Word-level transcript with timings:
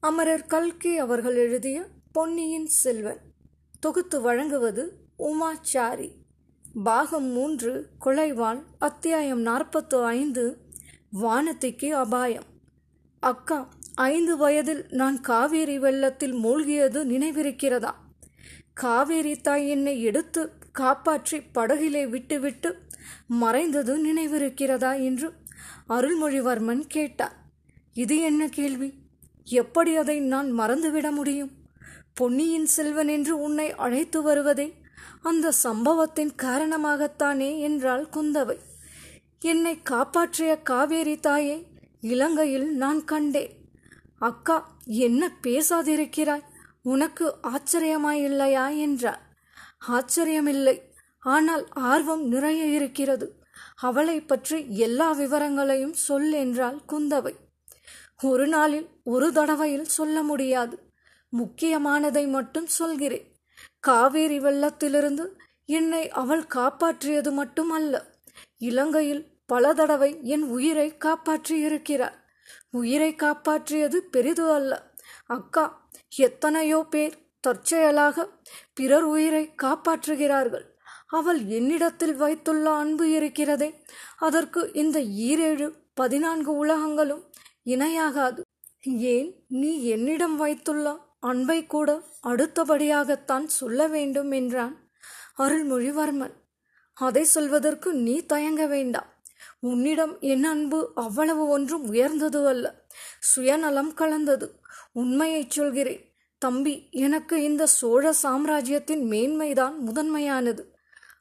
அமரர் 0.00 0.46
கல்கி 0.46 0.98
அவர்கள் 0.98 1.36
எழுதிய 1.36 1.86
பொன்னியின் 2.12 2.66
செல்வன். 2.66 3.18
தொகுத்து 3.80 4.20
வழங்குவது 4.20 4.96
உமாச்சாரி. 5.18 6.10
பாகம் 6.84 7.24
மூன்று 7.24 7.88
கொலைவாள் 8.04 8.62
அத்தியாயம் 8.78 9.40
நாற்பத்து 9.40 10.04
ஐந்து 10.04 10.58
வானத்திக்கு 11.22 11.88
அபாயம். 11.88 12.44
அக்கா 13.20 13.68
ஐந்து 13.94 14.36
வயதில் 14.36 14.86
நான் 14.88 15.20
காவேரி 15.20 15.78
வெள்ளத்தில் 15.78 16.34
மூழ்கியது 16.34 17.04
நினைவிருக்கிறதா? 17.04 17.90
காவேரி 18.72 19.36
தாய் 19.36 19.68
என்னை 19.68 20.02
எடுத்து 20.02 20.52
காப்பாற்றி 20.72 21.38
படகிலே 21.38 22.08
விட்டுவிட்டு 22.08 22.78
மறைந்தது 23.26 23.98
நினைவிருக்கிறதா? 24.06 25.04
என்று 25.04 25.32
அருள்மொழிவர்மன் 25.88 26.80
கேட்டார் 26.80 27.36
இது 27.92 28.18
என்ன 28.18 28.48
கேள்வி? 28.48 28.97
எப்படி 29.50 29.96
அதை 29.96 30.20
நான் 30.20 30.52
மறந்துவிட 30.52 31.10
முடியும்? 31.10 31.50
பொன்னியின் 32.14 32.66
செல்வன் 32.66 33.08
என்று 33.08 33.38
உன்னை 33.38 33.74
அழைத்து 33.74 34.22
வருவதே 34.22 34.74
அந்த 35.22 35.52
சம்பவத்தின் 35.52 36.32
காரணமாகத்தானே 36.42 37.58
என்றாள் 37.58 38.06
குந்தவை. 38.12 38.56
என்னை 39.40 39.82
காப்பாற்றிய 39.82 40.56
காவேரி 40.62 41.16
தாயை 41.16 41.66
இலங்கையில் 42.00 42.68
நான் 42.76 43.04
கண்டேன். 43.04 43.52
அக்கா 44.18 44.76
என்ன 44.84 45.30
பேசாதிருக்கிறாய்? 45.42 46.44
உனக்கு 46.82 47.34
ஆச்சரியமாயில்லையா 47.42 48.78
என்றார் 48.78 49.22
ஆச்சரியமில்லை. 49.88 50.76
ஆனால் 51.22 51.68
ஆர்வம் 51.68 52.24
நிறைய 52.26 52.64
இருக்கிறது. 52.64 53.40
அவளை 53.76 54.20
பற்றி 54.20 54.76
எல்லா 54.76 55.12
விவரங்களையும் 55.12 55.92
சொல் 55.92 56.32
என்றாள் 56.32 56.78
குந்தவை. 56.88 57.34
ஒரு 58.22 58.46
நாளில் 58.46 58.88
ஒரு 59.04 59.32
தடவையில் 59.32 59.84
சொல்ல 59.84 60.22
முடியாது. 60.22 60.92
முக்கியமானதை 61.36 62.28
மட்டும் 62.28 62.66
சொல்கிறேன். 62.66 63.36
காவேரி 63.80 64.38
வெள்ளத்திலிருந்து 64.38 65.28
என்னை 65.64 66.08
அவள் 66.08 66.42
காப்பாற்றியது 66.42 67.32
மட்டும் 67.32 67.70
அல்ல 67.70 68.04
இலங்கையில் 68.58 69.26
பல 69.46 69.74
தடவை 69.74 70.18
என் 70.22 70.42
உயிரை 70.42 70.96
காப்பாற்றி 70.96 71.58
இருக்கிறார் 71.58 72.26
உயிரை 72.70 73.14
காப்பாற்றியது 73.14 73.96
பெரிது 73.96 74.52
அல்ல. 74.52 74.92
அக்கா 75.26 75.88
எத்தனையோ 76.16 76.86
பேர் 76.90 77.16
தற்செயலாக 77.40 78.28
பிறர் 78.74 79.02
உயிரை 79.02 79.54
காப்பாற்றுகிறார்கள். 79.62 80.64
அவள் 81.06 81.44
என்னிடத்தில் 81.44 82.16
வைத்துள்ள 82.16 82.70
அன்பு 82.70 83.10
இருக்கிறதே. 83.10 83.84
அதற்கு 84.16 84.70
இந்த 84.72 85.00
ஈரேழு 85.00 85.74
பதினான்கு 85.94 86.56
உலகங்களும் 86.56 87.27
இணையாகாது. 87.68 88.40
ஏன் 88.84 89.44
நீ 89.48 89.82
என்னிடம் 89.84 90.36
வைத்துள்ள 90.36 90.98
அன்பை 91.20 91.66
கூட 91.66 92.02
அடுத்தபடியாகத்தான் 92.26 93.44
சொல்ல 93.44 93.86
வேண்டும் 93.86 94.30
என்றான். 94.30 94.90
அருள்மொழிவர்மன் 95.38 96.32
அதை 96.94 97.24
சொல்வதற்கு 97.24 97.92
நீ 97.92 98.20
தயங்க 98.20 98.66
வேண்டாம். 98.66 99.06
உன்னிடம் 99.60 100.20
என் 100.20 100.44
அன்பு 100.44 100.92
அவ்வளவு 100.94 101.48
ஒன்றும் 101.48 101.88
உயர்ந்தது 101.88 102.46
அல்ல. 102.46 102.86
சுயநலம் 103.20 103.94
கலந்தது. 103.94 104.60
உண்மையைச் 104.92 105.50
சொல்கிறேன். 105.50 106.12
தம்பி 106.38 106.88
எனக்கு 106.90 107.42
இந்த 107.42 107.66
சோழ 107.66 108.12
சாம்ராஜ்யத்தின் 108.12 109.08
மேன்மைதான் 109.08 109.78
முதன்மையானது. 109.78 110.76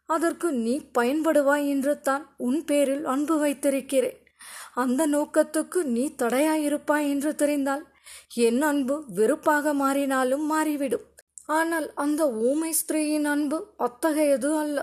அதற்கு 0.05 0.51
நீ 0.51 0.89
பயன்படுவாய் 0.97 1.67
என்று 1.67 1.99
தான் 1.99 2.33
உன் 2.37 2.65
பேரில் 2.65 3.05
அன்பு 3.05 3.37
வைத்திருக்கிறேன். 3.37 4.26
அந்த 4.77 5.01
நோக்கத்துக்கு 5.07 5.79
நீ 5.95 6.03
தடையாயிருப்பாய் 6.17 7.07
என்று 7.09 7.31
தெரிந்தால் 7.35 7.83
என் 8.47 8.61
அன்பு 8.61 8.95
வெறுப்பாக 9.07 9.73
மாறினாலும் 9.73 10.45
மாறிவிடும். 10.45 11.05
ஆனால் 11.45 11.87
அந்த 11.95 12.21
ஊமை 12.49 12.71
ஸ்திரீயின் 12.79 13.27
அன்பு 13.33 13.57
அத்தகையது 13.77 14.49
அல்ல. 14.57 14.77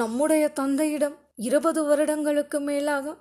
நம்முடைய 0.00 0.44
தந்தையிடம் 0.48 1.16
இருபது 1.36 1.80
வருடங்களுக்கு 1.84 2.58
மேலாக 2.60 3.14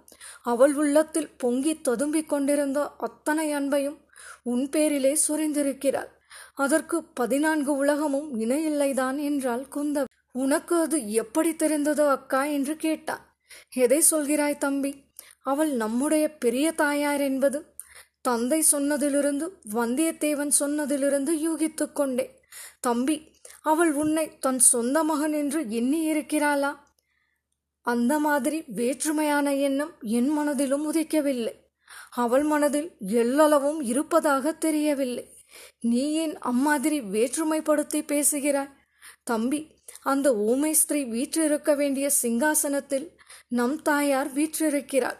அவள் 0.44 0.74
உள்ளத்தில் 0.74 1.30
பொங்கி 1.38 1.74
ததும்பிக் 1.90 2.26
கொண்டிருந்த 2.26 2.80
அத்தனை 2.98 3.48
அன்பையும் 3.54 4.00
உன் 4.44 4.66
பேரிலே 4.70 5.14
சுரிந்திருக்கிறாள். 5.28 6.12
அதற்கு 6.54 6.98
பதினான்கு 7.14 7.72
உலகமும் 7.76 8.30
இணையில்லைதான் 8.40 9.18
என்றால் 9.22 9.64
குந்தவி. 9.76 10.10
உனக்கு 10.36 10.76
அது 10.82 10.98
எப்படி 11.14 11.52
தெரிந்ததோ 11.54 12.06
அக்கா 12.10 12.44
என்று 12.58 12.76
கேட்டான். 12.76 13.24
எதை 13.76 14.00
சொல்கிறாய் 14.12 14.58
தம்பி? 14.58 14.92
அவள் 15.44 15.72
நம்முடைய 15.74 16.38
பெரிய 16.38 16.72
தாயார் 16.72 17.22
என்பது. 17.22 17.60
தந்தை 18.22 18.64
சொன்னதிலிருந்து 18.72 19.46
வந்தியத்தேவன் 19.74 20.52
சொன்னதிலிருந்து 20.60 21.34
யூகித்து 21.48 21.92
கொண்டே. 21.92 22.26
தம்பி 22.80 23.32
அவள் 23.62 23.92
உன்னை 23.94 24.26
தன் 24.38 24.60
சொந்த 24.60 25.04
மகன் 25.04 25.34
என்று 25.34 25.70
எண்ணி 25.70 26.02
இருக்கிறாளா 26.02 26.72
அந்த 27.86 28.20
மாதிரி 28.20 28.64
வேற்றுமையான 28.76 29.60
எண்ணம் 29.60 29.94
என் 30.02 30.30
மனதிலும் 30.30 30.94
உதிக்கவில்லை. 30.94 31.54
அவள் 32.12 32.44
மனதில் 32.44 32.90
எல்லளவும் 33.08 33.80
இருப்பதாக 33.82 34.52
தெரியவில்லை. 34.52 35.24
நீ 35.80 36.14
ஏன் 36.14 36.38
அம்மாதிரி 36.38 37.00
வேற்றுமைப்படுத்தி 37.02 38.02
பேசுகிறாய்? 38.06 38.74
தம்பி 39.24 39.60
அந்த 40.02 40.36
ஊமை 40.36 40.74
ஸ்திரீ 40.74 41.04
வீற்றிருக்க 41.04 41.76
வேண்டிய 41.76 42.10
சிங்காசனத்தில் 42.22 43.08
நம் 43.48 43.82
தாயார் 43.82 44.34
வீற்றிருக்கிறாள் 44.34 45.20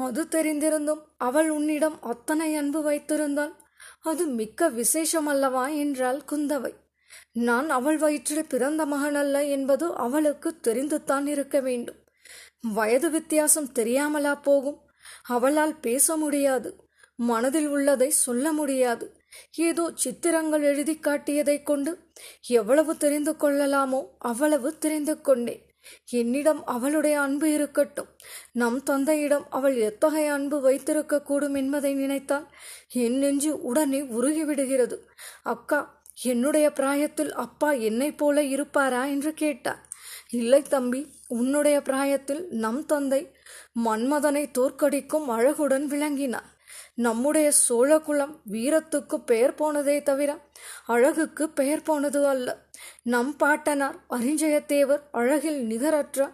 அது 0.00 0.26
தெரிந்திருந்தும் 0.30 1.02
அவள் 1.16 1.50
உன்னிடம் 1.50 2.02
அத்தனை 2.02 2.56
அன்பு 2.56 2.90
வைத்திருந்தாள். 2.90 3.52
அது 4.00 4.26
மிக்க 4.26 4.68
விசேஷம் 4.68 5.26
அல்லவா 5.26 5.68
என்றாள் 5.68 6.20
குந்தவை. 6.32 6.74
நான் 7.32 7.70
அவள் 7.70 7.98
வயிற்றில் 7.98 8.46
பிறந்த 8.46 8.86
மகன் 8.86 9.14
அல்ல 9.14 9.44
என்பது 9.44 9.94
அவளுக்கு 9.94 10.56
தெரிந்துத்தான் 10.62 11.26
இருக்க 11.26 11.60
வேண்டும். 11.60 11.96
வயது 12.60 13.10
வித்தியாசம் 13.10 13.72
தெரியாமலா 13.74 14.42
போகும். 14.42 14.80
அவளால் 15.22 15.80
பேச 15.80 16.16
முடியாது. 16.16 16.88
மனதில் 17.16 17.68
உள்ளதை 17.68 18.10
சொல்ல 18.10 18.52
முடியாது. 18.52 19.06
ஏதோ 19.56 19.90
சித்திரங்கள் 19.94 20.62
எழுதி 20.62 20.94
காட்டியதைக் 20.94 21.62
கொண்டு 21.62 21.98
எவ்வளவு 22.48 22.96
தெரிந்து 22.96 23.32
கொள்ளலாமோ 23.32 24.00
அவ்வளவு 24.18 24.78
தெரிந்து 24.78 25.20
கொண்டேன். 25.20 25.69
என்னிடம் 26.08 26.66
அவளுடைய 26.66 27.20
அன்பு 27.20 27.52
இருக்கட்டும். 27.52 28.08
நம் 28.52 28.82
தந்தையிடம் 28.82 29.46
அவள் 29.50 29.76
எத்தகைய 29.76 30.32
அன்பு 30.32 30.60
வைத்திருக்க 30.60 31.22
கூடும் 31.22 31.54
என்பதை 31.54 31.94
நினைத்தால் 31.94 32.48
என் 32.92 33.18
நெஞ்சு 33.18 33.62
உடனே 33.62 34.00
உருகிவிடுகிறது. 34.00 34.98
அக்கா 35.42 36.02
என்னுடைய 36.22 36.72
பிராயத்தில் 36.72 37.32
அப்பா 37.32 37.72
என்னைப் 37.72 38.18
போல 38.18 38.42
இருப்பாரா 38.42 39.04
என்று 39.04 39.34
கேட்டார். 39.34 39.88
இல்லை 40.30 40.62
தம்பி 40.62 41.06
உன்னுடைய 41.28 41.82
பிராயத்தில் 41.82 42.46
நம் 42.50 42.86
தந்தை 42.86 43.36
மன்மதனை 43.84 44.50
தோற்கடிக்கும் 44.58 45.24
அழகுடன் 45.24 45.84
விளங்கினார். 45.84 46.58
நம்முடைய 46.94 47.52
சோழகுலம் 47.68 48.40
வீரத்துக்கு 48.50 49.16
பெயர் 49.24 49.54
போனதே 49.54 50.02
தவிர 50.02 50.38
அழகுக்கு 50.86 51.48
பெயர் 51.48 51.82
போனது 51.82 52.26
அல்ல. 52.26 52.69
நம் 53.02 53.36
பாட்டனார் 53.36 53.98
அரிஞ்சயத்தேவர் 54.10 55.02
அழகில் 55.12 55.60
நிகரற்ற 55.66 56.28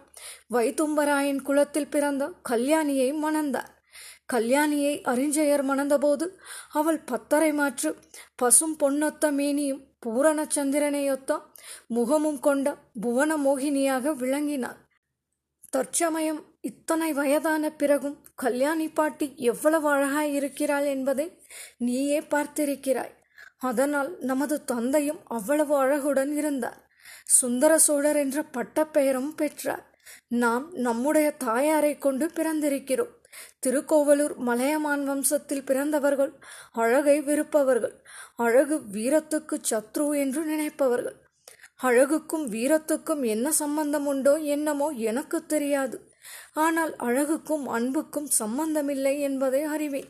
வைத்தும்பராயன் 0.53 1.41
குலத்தில் 1.41 1.89
பிறந்த 1.89 2.31
கல்யாணியை 2.49 3.09
மணந்தார். 3.23 3.71
கல்யாணியை 4.33 4.93
அரிஞ்சயர் 5.03 5.63
மணந்தபோது 5.63 6.25
அவள் 6.69 6.99
பத்தரை 6.99 7.51
மாற்று 7.53 7.95
பசும் 8.35 8.75
பொன்னொத்த 8.79 9.31
மேனியும் 9.31 9.83
பூரண 9.99 10.47
சந்திரனையொத்த 10.55 11.39
முகமும் 11.87 12.39
கொண்ட 12.39 12.75
புவன 13.01 13.37
மோகினியாக 13.37 14.13
விளங்கினார் 14.13 14.81
தற்சமயம் 15.69 16.41
இத்தனை 16.61 17.13
வயதான 17.13 17.69
பிறகும் 17.71 18.17
கல்யாணி 18.35 18.87
பாட்டி 18.89 19.33
எவ்வளவு 19.35 19.87
அழகாய் 19.89 20.33
இருக்கிறாள் 20.33 20.85
என்பதை 20.85 21.25
நீயே 21.77 22.19
பார்த்திருக்கிறாய். 22.19 23.13
அதனால் 23.57 24.17
நமது 24.19 24.63
தந்தையும் 24.63 25.21
அவ்வளவு 25.27 25.73
அழகுடன் 25.83 26.31
இருந்தார். 26.31 26.79
சுந்தர 27.25 27.77
சோழர் 27.77 28.15
என்ற 28.15 28.43
பட்டப்பெயரும் 28.43 29.35
பெற்றார். 29.35 29.85
நாம் 30.27 30.71
நம்முடைய 30.71 31.31
தாயாரை 31.31 31.97
கொண்டு 31.97 32.31
பிறந்திருக்கிறோம். 32.35 33.13
திருக்கோவலூர் 33.59 34.35
மலையமான் 34.37 35.09
வம்சத்தில் 35.09 35.65
பிறந்தவர்கள் 35.65 36.33
அழகை 36.71 37.21
விருப்பவர்கள் 37.21 38.03
அழகு 38.35 38.81
வீரத்துக்கு 38.91 39.55
சத்ரு 39.69 40.17
என்று 40.17 40.45
நினைப்பவர்கள். 40.45 41.17
அழகுக்கும் 41.83 42.45
வீரத்துக்கும் 42.47 43.25
என்ன 43.25 43.51
சம்பந்தம் 43.51 44.05
உண்டோ 44.05 44.35
என்னமோ 44.35 44.89
எனக்கு 44.89 45.45
தெரியாது. 45.45 45.97
ஆனால் 46.53 46.95
அழகுக்கும் 46.95 47.65
அன்புக்கும் 47.67 48.25
சம்பந்தமில்லை 48.25 49.19
என்பதை 49.19 49.63
அறிவேன். 49.63 50.09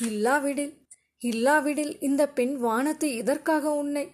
இல்லாவிடில் 0.00 0.83
இல்லாவிடில் 1.28 1.94
இந்த 2.00 2.22
பெண் 2.38 2.54
வானத்தை 2.56 3.10
இதற்காக 3.16 3.74
உன்னை 3.82 4.04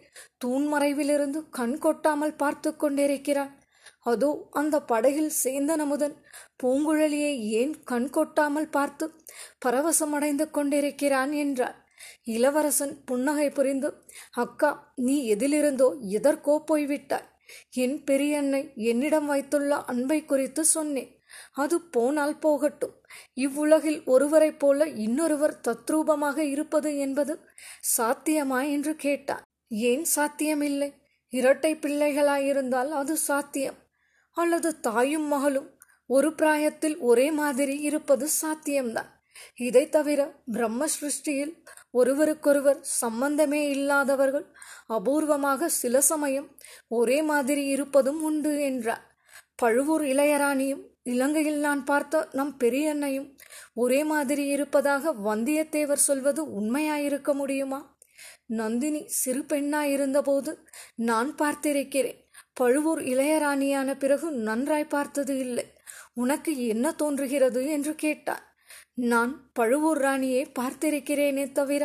தூண்மறைவிலிருந்து 0.44 1.40
கண் 1.58 1.76
கொட்டாமல் 1.78 2.38
பார்த்து 2.42 2.70
கொண்டிருக்கிறாள்? 2.76 3.52
அதோ 4.02 4.30
அந்த 4.50 4.76
படகில் 4.90 5.32
சேந்தன் 5.42 5.82
அமுதன் 5.84 6.16
பூங்குழலியை 6.62 7.32
ஏன் 7.60 7.74
கண் 7.84 8.08
கொட்டாமல் 8.10 8.72
பார்த்து 8.76 9.06
பரவசமடைந்து 9.64 10.46
கொண்டிருக்கிறான் 10.50 11.32
என்றார் 11.44 11.76
இளவரசன் 12.34 12.94
புன்னகை 13.04 13.48
புரிந்து 13.50 13.88
அக்கா 14.42 14.70
நீ 15.06 15.16
எதிலிருந்தோ 15.34 15.88
எதற்கோ 16.18 16.54
போய்விட்டாய். 16.70 17.26
என் 17.84 17.96
பெரியண்ணை 18.08 18.60
என்னிடம் 18.90 19.28
வைத்துள்ள 19.32 19.74
அன்பை 19.92 20.18
குறித்து 20.24 20.62
சொன்னேன். 20.76 21.10
அது 21.54 21.76
போனால் 21.94 22.36
போகட்டும். 22.38 22.94
இவ்வுலகில் 23.34 24.04
ஒருவரைப் 24.04 24.58
போல 24.58 24.86
இன்னொருவர் 24.86 25.60
தத்ரூபமாக 25.68 26.38
இருப்பது 26.38 26.98
என்பது 26.98 27.40
சாத்தியமா 27.98 28.70
என்று 28.70 28.96
கேட்டான். 28.96 29.42
ஏன் 29.68 30.04
சாத்தியமில்லை? 30.04 30.94
இரட்டை 31.28 31.74
பிள்ளைகளாயிருந்தால் 31.74 32.88
அது 32.88 33.16
சாத்தியம். 33.16 33.78
அல்லது 34.30 34.80
தாயும் 34.80 35.26
மகளும் 35.26 35.78
ஒரு 36.06 36.34
பிராயத்தில் 36.34 36.98
ஒரே 36.98 37.30
மாதிரி 37.30 37.78
இருப்பது 37.78 38.28
சாத்தியம்தான். 38.42 39.10
இதை 39.54 39.88
தவிர 39.88 40.34
பிரம்ம 40.46 40.86
சிருஷ்டியில் 40.86 41.52
ஒருவருக்கொருவர் 41.90 42.80
சம்பந்தமே 42.82 43.68
இல்லாதவர்கள் 43.68 44.46
அபூர்வமாக 44.88 45.66
சில 45.66 46.00
சமயம் 46.00 46.48
ஒரே 46.88 47.22
மாதிரி 47.22 47.66
இருப்பதும் 47.66 48.22
உண்டு 48.22 48.60
என்றார். 48.60 49.04
பழுவூர் 49.54 50.02
இளையராணியும் 50.02 50.82
இலங்கையில் 51.06 51.58
நான் 51.58 51.84
பார்த்த 51.84 52.28
நம் 52.32 52.56
பெரியண்ணையும் 52.58 53.28
ஒரே 53.74 54.04
மாதிரி 54.04 54.46
இருப்பதாக 54.46 55.12
வந்தியத்தேவர் 55.28 56.06
சொல்வது 56.08 56.42
உண்மையாயிருக்க 56.60 57.32
முடியுமா? 57.34 57.80
நந்தினி 58.46 59.00
சிறு 59.08 59.42
பெண்ணாயிருந்தபோது 59.42 60.52
நான் 60.94 61.30
பார்த்திருக்கிறேன். 61.34 62.18
பழுவூர் 62.52 63.02
இளையராணியான 63.02 63.90
பிறகு 63.98 64.30
நன்றாய் 64.30 64.92
பார்த்தது 64.96 65.38
இல்லை. 65.38 65.66
உனக்கு 66.14 66.52
என்ன 66.66 66.86
தோன்றுகிறது 66.92 67.60
என்று 67.66 67.94
கேட்டார் 67.94 68.44
நான் 69.10 69.50
பழுவூர் 69.52 69.98
ராணியை 69.98 70.42
பார்த்திருக்கிறேனே 70.58 71.52
தவிர 71.52 71.82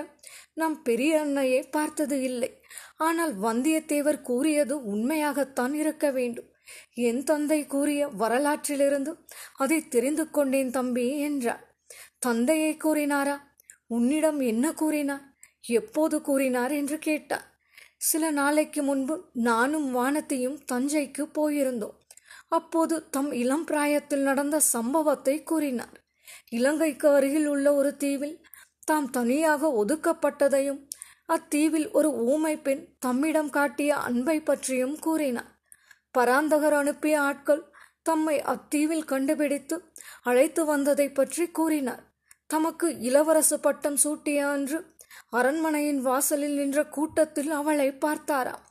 நம் 0.54 0.82
பெரிய 0.82 1.20
அன்னையை 1.20 1.62
பார்த்தது 1.64 2.22
இல்லை. 2.22 2.52
ஆனால் 2.98 3.34
வந்தியத்தேவர் 3.40 4.22
கூறியது 4.22 4.76
உண்மையாகத்தான் 4.94 5.74
இருக்க 5.74 6.12
வேண்டும். 6.12 6.50
என் 6.94 7.24
தந்தை 7.24 7.66
கூறிய 7.66 8.08
வரலாற்றிலிருந்து 8.08 9.14
அதை 9.56 9.88
தெரிந்து 9.88 10.30
கொண்டேன் 10.30 10.70
தம்பி 10.70 11.20
என்றார் 11.20 11.74
தந்தையை 12.20 12.78
கூறினாரா? 12.84 13.40
உன்னிடம் 13.88 14.40
என்ன 14.40 14.74
கூறினார்? 14.74 15.34
எப்போது 15.68 16.22
கூறினார் 16.22 16.72
என்று 16.72 17.00
கேட்டார் 17.00 17.54
சில 17.98 18.32
நாளைக்கு 18.32 18.84
முன்பு 18.84 19.32
நானும் 19.34 19.92
வானத்தையும் 19.92 20.60
தஞ்சைக்கு 20.72 21.24
போயிருந்தோம். 21.38 21.96
அப்போது 22.48 23.10
தம் 23.10 23.32
இளம் 23.32 23.66
பிராயத்தில் 23.66 24.22
நடந்த 24.22 24.60
சம்பவத்தை 24.60 25.44
கூறினார். 25.44 25.96
இலங்கைக்கு 26.50 27.10
அருகில் 27.10 27.46
உள்ள 27.46 27.74
ஒரு 27.74 27.98
தீவில் 27.98 28.46
தாம் 28.86 29.10
தனியாக 29.10 29.86
ஒதுக்கப்பட்டதையும் 29.86 30.88
அத்தீவில் 31.28 31.92
ஒரு 31.92 32.10
ஊமை 32.10 32.58
பெண் 32.58 32.96
தம்மிடம் 33.00 33.50
காட்டிய 33.50 33.96
அன்பை 33.96 34.42
பற்றியும் 34.42 35.00
கூறினார். 35.00 35.55
பராந்தகர் 36.18 36.76
அனுப்பிய 36.82 37.16
ஆட்கள் 37.22 37.64
தம்மை 38.08 38.36
அத்தீவில் 38.54 39.08
கண்டுபிடித்து 39.12 39.76
அழைத்து 40.30 40.62
வந்ததை 40.66 41.08
பற்றி 41.10 41.46
கூறினார். 41.60 42.04
தமக்கு 42.50 42.88
இளவரசு 43.08 43.58
பட்டம் 43.62 43.98
சூட்டிய 44.04 44.40
அன்று 44.54 44.80
அரண்மனையின் 45.30 46.02
வாசலில் 46.02 46.56
நின்ற 46.60 46.80
கூட்டத்தில் 46.96 47.52
அவளை 47.52 47.90
பார்த்தாராம். 48.06 48.64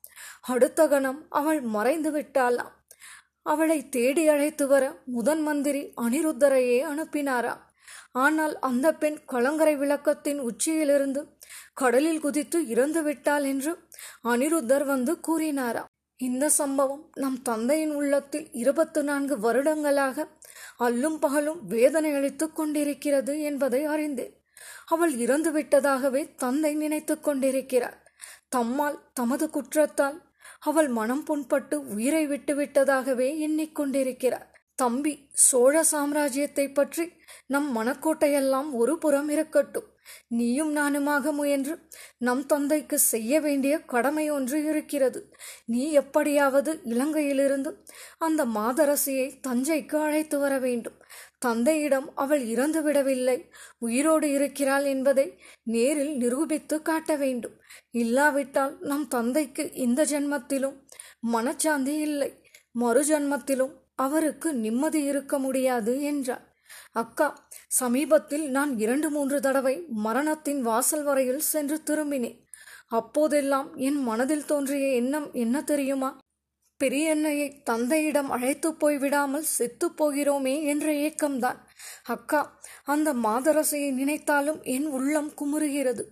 அடுத்த 0.52 0.81
கணம் 0.88 1.20
அவள் 1.31 1.61
மறைந்து 1.75 2.11
விட்டாளாம். 2.17 2.73
அவளை 3.52 3.79
தேடி 3.88 4.25
அழைத்து 4.29 4.64
வர 4.67 4.85
முதன் 5.14 5.43
மந்திரி 5.43 5.82
அனிருத்தரையே 6.05 6.79
அனுப்பினாராம். 6.93 7.62
ஆனால் 8.25 8.55
அந்த 8.69 8.87
பெண் 9.02 9.19
கலங்கரை 9.32 9.75
விளக்கத்தின் 9.76 10.41
உச்சியிலிருந்து 10.49 11.23
கடலில் 11.75 12.20
குதித்து 12.20 12.58
இறந்து 12.73 13.00
விட்டாள் 13.02 13.46
என்று 13.52 13.73
அனிருத்தர் 14.32 14.87
வந்து 14.93 15.14
கூறினாராம். 15.29 15.91
இந்த 16.20 16.49
சம்பவம் 16.49 17.11
நம் 17.14 17.43
தந்தையின் 17.43 17.94
உள்ளத்தில் 17.94 18.49
இருபத்து 18.52 19.05
நான்கு 19.05 19.38
வருடங்களாக 19.38 20.26
அல்லும் 20.78 21.19
பகலும் 21.19 21.66
வேதனை 21.66 22.14
அளித்துக் 22.14 22.56
கொண்டிருக்கிறது 22.56 23.40
என்பதை 23.40 23.84
அறிந்தேன். 23.84 24.34
அவள் 24.87 25.14
இறந்து 25.16 25.50
விட்டதாகவே 25.52 26.22
தந்தை 26.37 26.75
நினைத்து 26.75 27.20
கொண்டிருக்கிறார். 27.20 27.99
தம்மால் 28.56 28.99
தமது 29.12 29.50
குற்றத்தால் 29.50 30.19
அவள் 30.61 30.88
மனம் 30.88 31.25
புண்பட்டு 31.26 31.75
உயிரை 31.75 32.28
விட்டுவிட்டதாகவே 32.28 33.28
எண்ணிக்கொண்டிருக்கிறார் 33.46 34.49
தம்பி 34.78 35.28
சோழ 35.32 35.84
சாம்ராஜ்யத்தை 35.93 36.75
பற்றி 36.75 37.05
நம் 37.46 37.69
மனக்கோட்டையெல்லாம் 37.76 38.70
ஒரு 38.72 38.99
புறம் 38.99 39.28
இருக்கட்டும். 39.28 39.88
நீயும் 40.29 40.77
நானுமாக 40.77 41.33
முயன்று 41.33 41.75
நம் 42.19 42.47
தந்தைக்கு 42.47 42.99
செய்ய 42.99 43.41
வேண்டிய 43.41 43.79
கடமை 43.79 44.31
ஒன்று 44.31 44.65
இருக்கிறது. 44.65 45.21
நீ 45.65 45.91
எப்படியாவது 45.93 46.81
இலங்கையிலிருந்து 46.85 47.73
அந்த 48.19 48.45
மாதரசியை 48.47 49.41
தஞ்சைக்கு 49.49 49.97
அழைத்து 49.97 50.39
வர 50.39 50.59
வேண்டும். 50.59 50.99
தந்தையிடம் 51.39 52.17
அவள் 52.17 52.43
இறந்து 52.45 52.83
விடவில்லை. 52.83 53.39
உயிரோடு 53.79 54.31
இருக்கிறாள் 54.31 54.85
என்பதை 54.85 55.27
நேரில் 55.65 56.17
நிரூபித்து 56.17 56.83
காட்ட 56.83 57.17
வேண்டும். 57.17 57.56
இல்லாவிட்டால் 57.91 58.77
நம் 58.81 59.09
தந்தைக்கு 59.09 59.73
இந்த 59.73 60.05
ஜென்மத்திலும் 60.05 60.77
மனச்சாந்தி 61.33 61.95
இல்லை. 62.01 62.31
மறு 62.73 63.03
ஜென்மத்திலும் 63.03 63.75
அவருக்கு 63.97 64.55
நிம்மதி 64.55 65.03
இருக்க 65.03 65.39
முடியாது 65.39 66.03
என்றார் 66.03 66.45
அக்கா 66.93 67.49
சமீபத்தில் 67.69 68.50
நான் 68.50 68.79
இரண்டு 68.79 69.11
மூன்று 69.11 69.41
தடவை 69.41 69.85
மரணத்தின் 69.88 70.61
வாசல் 70.61 71.03
வரையில் 71.03 71.41
சென்று 71.41 71.82
திரும்பினேன். 71.87 72.43
அப்போதெல்லாம் 72.88 73.76
என் 73.76 74.03
மனதில் 74.03 74.44
தோன்றிய 74.44 74.88
எண்ணம் 74.88 75.32
என்ன 75.32 75.62
தெரியுமா? 75.62 76.19
பெரியண்ணையை 76.85 77.62
தந்தையிடம் 77.62 78.31
அழைத்து 78.31 78.75
போய் 78.75 78.99
விடாமல் 78.99 79.43
செத்து 79.43 79.88
போகிறோமே 79.88 80.62
என்ற 80.62 80.93
ஏக்கம்தான். 80.93 81.56
அக்கா 82.05 82.61
அந்த 82.85 83.15
மாதரசையை 83.15 83.93
நினைத்தாலும் 83.93 84.62
என் 84.62 84.87
உள்ளம் 84.87 85.32
குமுறுகிறது. 85.41 86.05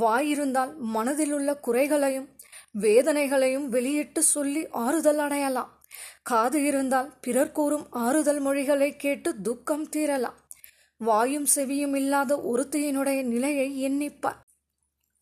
வாயிருந்தால் 0.00 0.76
மனதில் 0.76 1.32
உள்ள 1.32 1.56
குறைகளையும் 1.56 2.28
வேதனைகளையும் 2.80 3.66
வெளியிட்டு 3.66 4.22
சொல்லி 4.22 4.68
ஆறுதல் 4.68 5.18
அடையலாம். 5.18 5.83
காது 6.24 6.64
இருந்தால் 6.64 7.18
பிறர் 7.20 7.52
கூறும் 7.52 7.86
ஆறுதல் 7.90 8.40
மொழிகளை 8.40 8.96
கேட்டு 8.96 9.40
துக்கம் 9.42 9.88
தீரலாம். 9.88 10.34
வாயும் 10.96 11.46
செவியும் 11.54 11.96
இல்லாத 11.96 12.36
ஒருத்தியினுடைய 12.36 13.22
நிலையை 13.22 13.88
எண்ணிப்பார். 13.88 14.40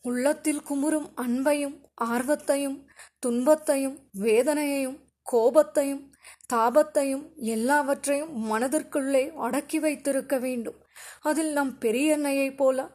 உள்ளத்தில் 0.01 0.63
குமுறும் 0.63 1.09
அன்பையும் 1.17 1.81
ஆர்வத்தையும் 2.05 2.87
துன்பத்தையும் 3.19 4.09
வேதனையையும் 4.21 4.99
கோபத்தையும் 5.33 6.11
தாபத்தையும் 6.53 7.35
எல்லாவற்றையும் 7.35 8.51
மனதிற்குள்ளே 8.51 9.33
அடக்கி 9.33 9.79
வைத்திருக்க 9.79 10.39
வேண்டும். 10.39 10.79
அதில் 11.21 11.53
நம் 11.53 11.79
பெரியண்ணையைப் 11.81 12.57
போல 12.57 12.91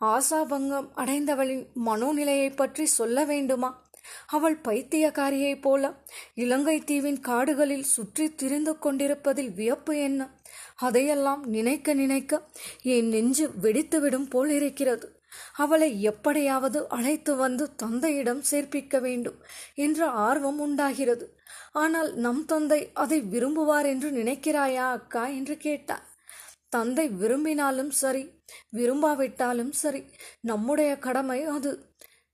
ஆசாபங்கம் 0.00 0.88
அடைந்தவளின் 0.96 1.66
மனோநிலையை 1.86 2.56
பற்றி 2.56 2.86
சொல்ல 2.86 3.24
வேண்டுமா? 3.24 3.87
அவள் 4.26 4.56
பைத்தியக்காரியைப் 4.60 5.60
போல. 5.60 6.02
இலங்கை 6.34 6.80
தீவின் 6.80 7.20
காடுகளில் 7.20 7.82
சுற்றி 7.82 8.34
திரிந்து 8.34 8.78
கொண்டிருப்பதில் 8.78 9.50
வியப்பு 9.50 9.98
என்ன? 9.98 10.30
அதையெல்லாம் 10.76 11.46
நினைக்க 11.46 11.94
நினைக்க 11.94 12.42
என் 12.82 13.08
நெஞ்சு 13.08 13.50
வெடித்துவிடும் 13.62 14.30
போல் 14.30 14.50
இருக்கிறது. 14.50 15.16
அவளை 15.54 16.02
எப்படியாவது 16.02 16.88
அழைத்து 16.88 17.36
வந்து 17.36 17.74
தந்தையிடம் 17.74 18.42
சேர்ப்பிக்க 18.50 19.00
வேண்டும் 19.00 19.38
என்ற 19.74 20.06
ஆர்வம் 20.06 20.58
உண்டாகிறது. 20.58 21.26
ஆனால் 21.72 22.14
நம் 22.14 22.44
தந்தை 22.44 22.90
அதை 22.92 23.20
விரும்புவார் 23.20 23.86
என்று 23.86 24.10
நினைக்கிறாயா 24.10 24.86
அக்கா 24.90 25.26
என்று 25.26 25.56
கேட்டார் 25.56 26.06
தந்தை 26.68 27.08
விரும்பினாலும் 27.08 27.90
சரி 27.90 28.22
விரும்பாவிட்டாலும் 28.76 29.72
சரி 29.72 30.02
நம்முடைய 30.40 30.96
கடமை 30.98 31.44
அது. 31.44 31.87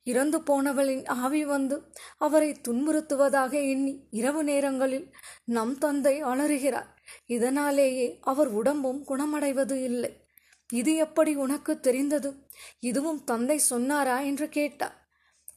இறந்து 0.05 0.41
போனவளின் 0.41 1.07
ஆவி 1.07 1.45
வந்து 1.45 1.93
அவரை 2.19 2.57
துன்புறுத்துவதாக 2.69 3.53
எண்ணி 3.53 4.07
இரவு 4.11 4.45
நேரங்களில் 4.45 5.15
நம் 5.45 5.79
தந்தை 5.79 6.23
அலறுகிறார். 6.23 6.97
இதனாலேயே 7.27 8.19
அவர் 8.21 8.47
உடம்பும் 8.47 9.05
குணமடைவது 9.07 9.83
இல்லை. 9.83 10.27
இது 10.73 10.95
எப்படி 10.95 11.35
உனக்கு 11.35 11.81
தெரிந்தது? 11.81 12.47
இதுவும் 12.79 13.25
தந்தை 13.25 13.59
சொன்னாரா? 13.59 14.21
என்று 14.21 14.49
கேட்டார். 14.49 15.09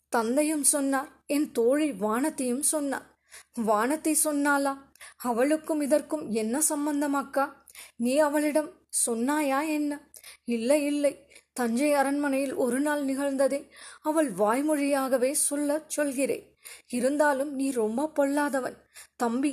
தந்தையும் 0.10 0.64
சொன்னார். 0.64 1.10
என் 1.26 1.52
தோழி 1.52 1.92
வானத்தையும் 1.92 2.62
சொன்னார். 2.62 3.18
வானத்தை 3.54 4.18
சொன்னாளா? 4.24 4.78
அவளுக்கும் 5.18 5.82
இதற்கும் 5.82 6.30
என்ன 6.30 6.62
சம்பந்தமாக்கா 6.70 7.50
நீ 7.96 8.18
அவளிடம் 8.18 8.72
சொன்னாயா 9.08 9.68
என்ன? 9.68 10.10
இல்லை 10.44 10.86
இல்லை. 10.86 11.27
தஞ்சை 11.58 11.94
அரண்மனையில் 11.94 12.54
ஒரு 12.56 12.80
நாள் 12.80 13.04
நிகழ்ந்ததை 13.06 13.60
அவள் 14.02 14.30
வாய்மொழியாகவே 14.34 15.32
சொல்லச் 15.48 15.90
சொல்கிறேன். 15.90 16.46
இருந்தாலும் 16.88 17.52
நீ 17.56 17.68
ரொம்ப 17.72 18.10
பொல்லாதவன். 18.16 18.78
தம்பி 19.16 19.52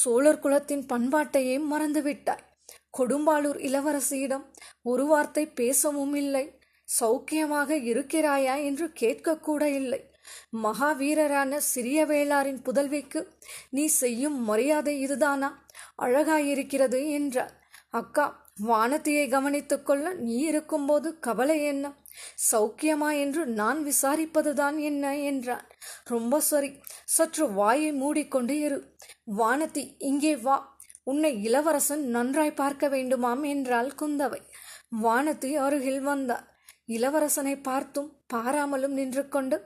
சோழர் 0.00 0.40
குலத்தின் 0.40 0.84
பண்பாட்டையே 0.86 1.56
மறந்துவிட்டாய். 1.72 2.44
கொடும்பாளூர் 2.98 3.60
இளவரசியிடம் 3.68 4.44
ஒரு 4.82 5.04
வார்த்தை 5.06 5.44
பேசவும் 5.50 6.14
இல்லை. 6.14 6.44
சௌக்கியமாக 7.00 7.70
இருக்கிறாயா 7.92 8.54
என்று 8.64 8.86
கேட்கக்கூட 9.00 9.62
இல்லை. 9.80 10.00
மகாவீரரான 10.62 11.56
சிறிய 11.72 12.06
வேளாரின் 12.06 12.62
புதல்விக்கு 12.66 13.20
நீ 13.70 13.86
செய்யும் 13.86 14.38
மரியாதை 14.44 14.94
இதுதானா? 15.00 15.50
அழகாயிருக்கிறது 16.02 17.00
என்றார் 17.10 17.54
அக்கா 17.90 18.26
வானத்தியை 18.62 19.28
கவனித்துக் 19.28 19.86
கொள்ள 19.86 20.12
நீ 20.12 20.36
இருக்கும்போது 20.36 21.18
கவலை 21.18 21.64
என்ன? 21.64 21.94
சௌக்கியமா 22.52 23.18
என்று 23.20 23.46
நான் 23.46 23.86
விசாரிப்பதுதான் 23.86 24.78
என்ன 24.78 25.18
என்றான். 25.18 25.66
ரொம்ப 26.04 26.40
சரி 26.40 26.80
சற்று 27.04 27.52
வாயை 27.52 27.92
மூடிக்கொண்டு 27.92 28.58
இரு. 28.58 28.96
வானதி 29.38 29.94
இங்கே 29.98 30.36
வா. 30.36 30.76
உன்னை 31.02 31.42
இளவரசன் 31.42 32.08
நன்றாய் 32.08 32.52
பார்க்க 32.52 32.88
வேண்டுமாம் 32.88 33.46
என்றாள் 33.46 33.92
குந்தவை. 34.02 34.40
வானதி 35.02 35.54
அருகில் 35.54 36.00
வந்தார் 36.00 36.55
இளவரசனை 36.88 37.54
பார்த்தும் 37.68 38.08
பாராமலும் 38.32 38.94
நின்று 38.98 39.22
கொண்டு 39.28 39.56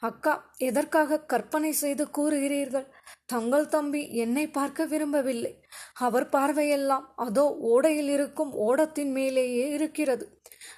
அக்கா 0.00 0.32
எதற்காக 0.68 1.20
கற்பனை 1.32 1.72
செய்து 1.82 2.04
கூறுகிறீர்கள்? 2.18 2.86
தங்கள் 3.26 3.66
தம்பி 3.66 4.02
என்னை 4.24 4.44
பார்க்க 4.48 4.86
விரும்பவில்லை. 4.86 5.52
அவர் 6.06 6.26
பார்வையெல்லாம் 6.28 7.06
அதோ 7.26 7.46
ஓடையில் 7.72 8.10
இருக்கும் 8.16 8.52
ஓடத்தின் 8.66 9.12
மேலேயே 9.12 9.66
இருக்கிறது. 9.76 10.26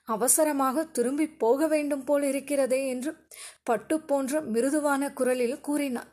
அவசரமாக 0.05 0.85
திரும்பி 0.97 1.27
போக 1.43 1.67
வேண்டும் 1.67 2.05
போல் 2.05 2.25
இருக்கிறதே 2.31 2.81
என்று 2.87 3.11
பட்டு 3.65 3.97
போன்ற 4.01 4.41
மிருதுவான 4.55 5.13
குரலில் 5.13 5.61
கூறினார் 5.61 6.11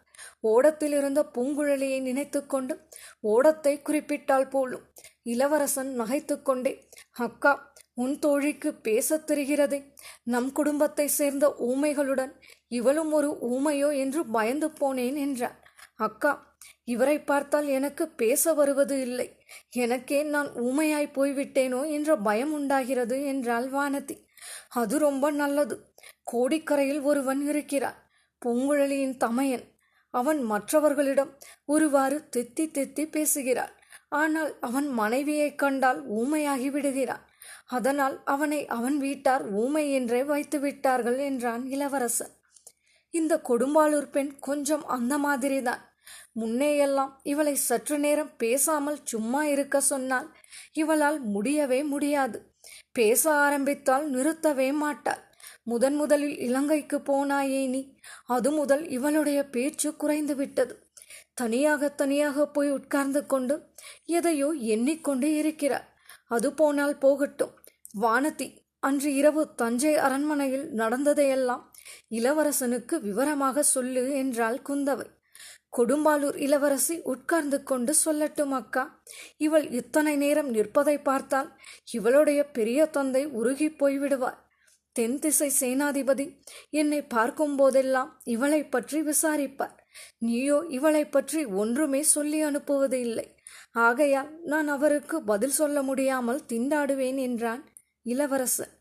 ஓடத்தில் 0.51 0.95
இருந்த 0.97 1.21
பூங்குழலியை 1.35 1.99
நினைத்து 2.01 2.39
கொண்டு 2.45 2.73
ஓடத்தை 3.33 3.73
குறிப்பிட்டால் 3.81 4.49
போலும். 4.49 4.83
இளவரசன் 5.31 5.99
நகைத்துக்கொண்டே 5.99 6.73
அக்கா 7.11 7.75
உன் 7.93 8.19
தோழிக்கு 8.19 8.73
பேசத் 8.81 9.31
தெரிகிறதே. 9.31 9.79
நம் 10.23 10.51
குடும்பத்தை 10.51 11.07
சேர்ந்த 11.07 11.45
ஊமைகளுடன் 11.59 12.33
இவளும் 12.67 13.11
ஒரு 13.11 13.29
ஊமையோ 13.41 13.97
என்று 13.97 14.25
பயந்து 14.25 14.67
போனேன் 14.67 15.17
என்றார் 15.17 15.57
அக்கா 15.95 16.31
இவரை 16.83 17.21
பார்த்தால் 17.21 17.67
எனக்கு 17.67 18.07
பேச 18.07 18.53
வருவது 18.53 19.01
இல்லை. 19.01 19.27
எனக்கே 19.75 20.23
நான் 20.23 20.47
ஊமையாய் 20.47 21.15
போய்விட்டேனோ 21.15 21.89
என்ற 21.91 22.15
பயம் 22.17 22.53
உண்டாகிறது 22.53 23.25
என்றாள் 23.25 23.67
வானதி. 23.71 24.15
அது 24.69 24.97
ரொம்ப 24.97 25.31
நல்லது. 25.31 25.75
கோடிக்கரையில் 26.31 27.01
ஒருவன் 27.01 27.41
இருக்கிறான். 27.47 27.97
பூங்குழலியின் 28.41 29.17
தமையன். 29.17 29.65
அவன் 30.13 30.41
மற்றவர்களிடம் 30.41 31.31
ஒருவாறு 31.65 32.17
தெத்தி 32.35 32.65
தெத்தி 32.77 33.05
பேசுகிறார் 33.11 33.73
ஆனால் 34.09 34.59
அவன் 34.59 34.87
மனைவியைக் 34.87 35.57
கண்டால் 35.57 36.11
ஊமையாகி 36.11 36.67
விடுகிறான். 36.67 37.25
அதனால் 37.65 38.23
அவனை 38.23 38.67
அவன் 38.67 38.97
வீட்டார் 38.97 39.49
ஊமை 39.49 39.91
என்றே 39.91 40.23
வைத்து 40.23 40.59
விட்டார்கள் 40.59 41.17
என்றான் 41.17 41.65
இளவரசன் 41.65 42.35
இந்த 43.09 43.41
கொடும்பாளூர் 43.43 44.11
பெண் 44.11 44.39
கொஞ்சம் 44.39 44.85
அந்த 44.85 45.17
மாதிரிதான். 45.17 45.95
முன்னேயெல்லாம் 46.39 47.11
இவளை 47.23 47.55
சற்று 47.55 47.99
நேரம் 47.99 48.35
பேசாமல் 48.37 48.99
சும்மா 49.03 49.45
இருக்க 49.45 49.79
சொன்னால் 49.79 50.35
இவளால் 50.73 51.19
முடியவே 51.19 51.83
முடியாது. 51.83 52.53
பேச 52.91 53.31
ஆரம்பித்தால் 53.31 54.11
நிறுத்தவே 54.13 54.73
மாட்டாள். 54.73 55.23
முதன் 55.63 55.95
முதலில் 55.95 56.37
இலங்கைக்கு 56.37 56.97
போனாயே 56.97 57.69
நீ. 57.69 57.95
அது 58.25 58.51
முதல் 58.51 58.87
இவளுடைய 58.87 59.49
பேச்சு 59.49 59.95
குறைந்து 59.95 60.35
விட்டது 60.35 60.86
தனியாக 61.41 61.89
தனியாக 62.01 62.45
போய் 62.55 62.69
உட்கார்ந்து 62.77 63.21
கொண்டு 63.25 63.55
எதையோ 64.17 64.49
எண்ணிக்கொண்டு 64.75 65.27
இருக்கிறார். 65.41 65.87
அது 66.35 66.47
போனால் 66.53 66.95
போகட்டும். 66.97 67.53
வானதி 68.03 68.47
அன்று 68.83 69.09
இரவு 69.19 69.43
தஞ்சை 69.55 69.93
அரண்மனையில் 70.05 70.65
நடந்ததையெல்லாம் 70.79 71.63
இளவரசனுக்கு 72.17 72.95
விவரமாக 73.05 73.63
சொல்லு 73.73 74.03
என்றாள் 74.21 74.57
குந்தவை. 74.67 75.07
கொடும்பாலூர் 75.77 76.37
இளவரசி 76.45 76.95
உட்கார்ந்து 77.13 77.57
கொண்டு 77.63 77.93
சொல்லட்டும் 78.05 78.53
அக்கா. 78.59 78.83
இவள் 79.37 79.65
இத்தனை 79.79 80.13
நேரம் 80.15 80.49
நிற்பதை 80.49 80.97
பார்த்தால் 80.99 81.49
இவளுடைய 81.91 82.39
பெரிய 82.57 82.79
தந்தை 82.95 83.23
உருகி 83.39 83.69
போய்விடுவார். 83.81 84.37
தென் 84.95 85.17
திசை 85.19 85.49
சேனாதிபதி 85.59 86.25
என்னை 86.81 87.01
பார்க்கும் 87.15 87.55
போதெல்லாம் 87.55 88.11
இவளை 88.35 88.61
பற்றி 88.65 88.99
விசாரிப்பார். 89.01 89.75
நீயோ 90.17 90.57
இவளை 90.69 91.03
பற்றி 91.07 91.41
ஒன்றுமே 91.55 92.01
சொல்லி 92.01 92.41
அனுப்புவது 92.41 92.99
இல்லை 92.99 93.27
ஆகையால் 93.79 94.31
நான் 94.43 94.67
அவருக்கு 94.67 95.17
பதில் 95.23 95.51
சொல்ல 95.51 95.81
முடியாமல் 95.81 96.41
திண்டாடுவேன் 96.47 97.19
என்றான் 97.19 97.63
இளவரசன் 98.05 98.73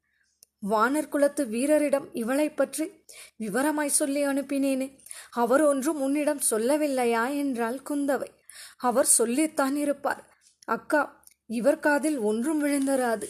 வானர் 0.63 1.09
குலத்து 1.09 1.43
வீரரிடம் 1.47 2.07
இவளை 2.13 2.47
பற்றி 2.51 2.85
விவரமாய் 3.39 3.97
சொல்லி 3.97 4.23
அனுப்பினேனே. 4.27 4.89
அவர் 5.31 5.63
ஒன்றும் 5.63 6.01
உன்னிடம் 6.01 6.43
சொல்லவில்லையா 6.51 7.25
என்றாள் 7.37 7.79
குந்தவை. 7.89 8.31
அவர் 8.79 9.09
சொல்லித்தான் 9.19 9.77
இருப்பார். 9.77 10.23
அக்கா 10.69 11.03
இவர் 11.51 11.81
காதில் 11.81 12.19
ஒன்றும் 12.21 12.63
விழுந்தராது. 12.65 13.29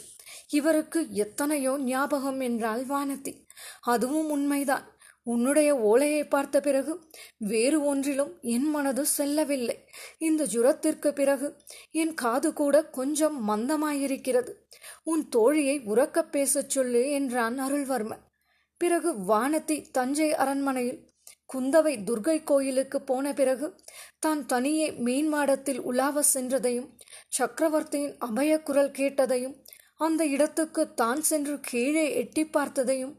இவருக்கு 0.48 1.00
எத்தனையோ 1.14 1.72
ஞாபகம் 1.84 2.40
என்றாள் 2.40 2.82
வானதி. 2.84 3.34
அதுவும் 3.80 4.30
உண்மைதான். 4.30 4.86
உன்னுடைய 5.26 5.70
ஓலையை 5.90 6.22
பார்த்த 6.24 6.60
பிறகு 6.60 6.92
வேறு 7.44 7.78
ஒன்றிலும் 7.84 8.32
என் 8.42 8.68
மனது 8.70 9.02
செல்லவில்லை. 9.06 9.76
இந்த 10.18 10.42
ஜுரத்திற்கு 10.44 11.10
பிறகு 11.12 11.48
என் 11.92 12.14
காது 12.14 12.52
கூட 12.52 12.84
கொஞ்சம் 12.90 13.38
மந்தமாயிருக்கிறது. 13.48 14.52
உன் 15.04 15.24
தோழியை 15.36 15.76
உறக்கப் 15.86 16.30
பேசச் 16.30 16.70
சொல்லு 16.70 17.02
என்றான் 17.10 17.58
அருள்வர்மன். 17.60 18.24
பிறகு 18.80 19.12
வானத்தி 19.28 19.76
தஞ்சை 19.90 20.30
அரண்மனையில் 20.34 21.02
குந்தவை 21.54 21.92
துர்கை 22.04 22.38
கோயிலுக்கு 22.44 22.98
போன 23.02 23.32
பிறகு 23.32 23.66
தான் 24.18 24.46
தனியே 24.46 24.86
மீன் 25.06 25.28
மாடத்தில் 25.28 25.80
உலாவ 25.80 26.22
சென்றதையும் 26.34 26.88
சக்கரவர்த்தியின் 27.28 28.16
அபய 28.18 28.52
குரல் 28.60 28.90
கேட்டதையும் 28.90 29.54
அந்த 30.00 30.22
இடத்துக்கு 30.26 30.82
தான் 30.94 31.22
சென்று 31.22 31.54
கீழே 31.60 32.06
எட்டி 32.14 32.42
பார்த்ததையும் 32.44 33.14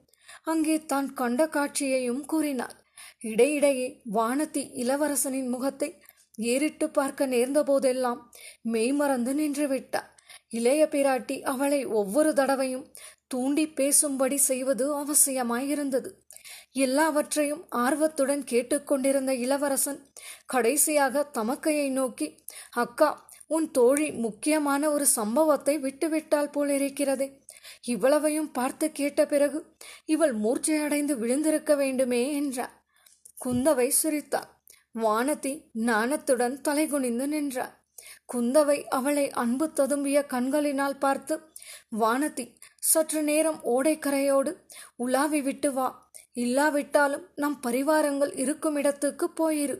அங்கே 0.47 0.75
தான் 0.85 1.07
கண்ட 1.13 1.41
காட்சியையும் 1.47 2.23
கூறினாள். 2.25 2.75
இடையிடையே 3.21 3.87
வானதி 4.13 4.63
இளவரசனின் 4.73 5.49
முகத்தை 5.49 5.89
ஏறிட்டு 6.47 6.87
பார்க்க 6.89 7.25
நேர்ந்த 7.25 7.59
போதெல்லாம் 7.63 8.19
மெய்மறந்து 8.65 9.31
நின்றுவிட்டார் 9.33 10.09
இளைய 10.49 10.81
பிராட்டி 10.85 11.35
அவளை 11.43 11.79
ஒவ்வொரு 11.93 12.31
தடவையும் 12.33 12.85
தூண்டி 13.27 13.65
பேசும்படி 13.79 14.37
செய்வது 14.49 14.85
அவசியமாயிருந்தது. 14.95 16.09
எல்லாவற்றையும் 16.77 17.63
ஆர்வத்துடன் 17.75 18.43
கேட்டுக்கொண்டிருந்த 18.43 19.31
இளவரசன் 19.35 19.99
கடைசியாக 20.45 21.23
தமக்கையை 21.37 21.87
நோக்கி 21.89 22.27
அக்கா 22.75 23.09
உன் 23.47 23.67
தோழி 23.71 24.07
முக்கியமான 24.17 24.83
ஒரு 24.89 25.05
சம்பவத்தை 25.09 25.75
விட்டுவிட்டால் 25.77 26.49
போல் 26.49 26.69
இருக்கிறதே 26.69 27.27
இவ்வளவையும் 27.87 28.51
பார்த்து 28.51 28.91
கேட்ட 28.91 29.25
பிறகு 29.25 29.59
இவள் 30.05 30.33
மூர்ச்சையடைந்து 30.35 31.13
விழுந்திருக்க 31.17 31.75
வேண்டுமே 31.75 32.21
என்றார் 32.35 32.75
குந்தவை 33.45 33.87
சிரித்தாள். 33.87 34.49
வானதி 34.95 35.53
நாணத்துடன் 35.85 36.55
தலைகுனிந்து 36.67 37.25
நின்றார் 37.27 37.75
குந்தவை 38.33 38.77
அவளை 38.89 39.25
அன்பு 39.31 39.65
ததும்பிய 39.75 40.17
கண்களினால் 40.25 40.97
பார்த்து 40.97 41.35
வானதி 41.99 42.45
சற்று 42.79 43.21
நேரம் 43.23 43.59
ஓடைக்கரையோடு 43.65 44.51
உலாவி 44.95 45.41
விட்டு 45.41 45.73
வா. 45.73 45.87
இல்லாவிட்டாலும் 46.33 47.25
நம் 47.35 47.59
பரிவாரங்கள் 47.67 48.33
இருக்கும் 48.35 48.75
இடத்துக்கு 48.75 49.27
போயிரு. 49.39 49.77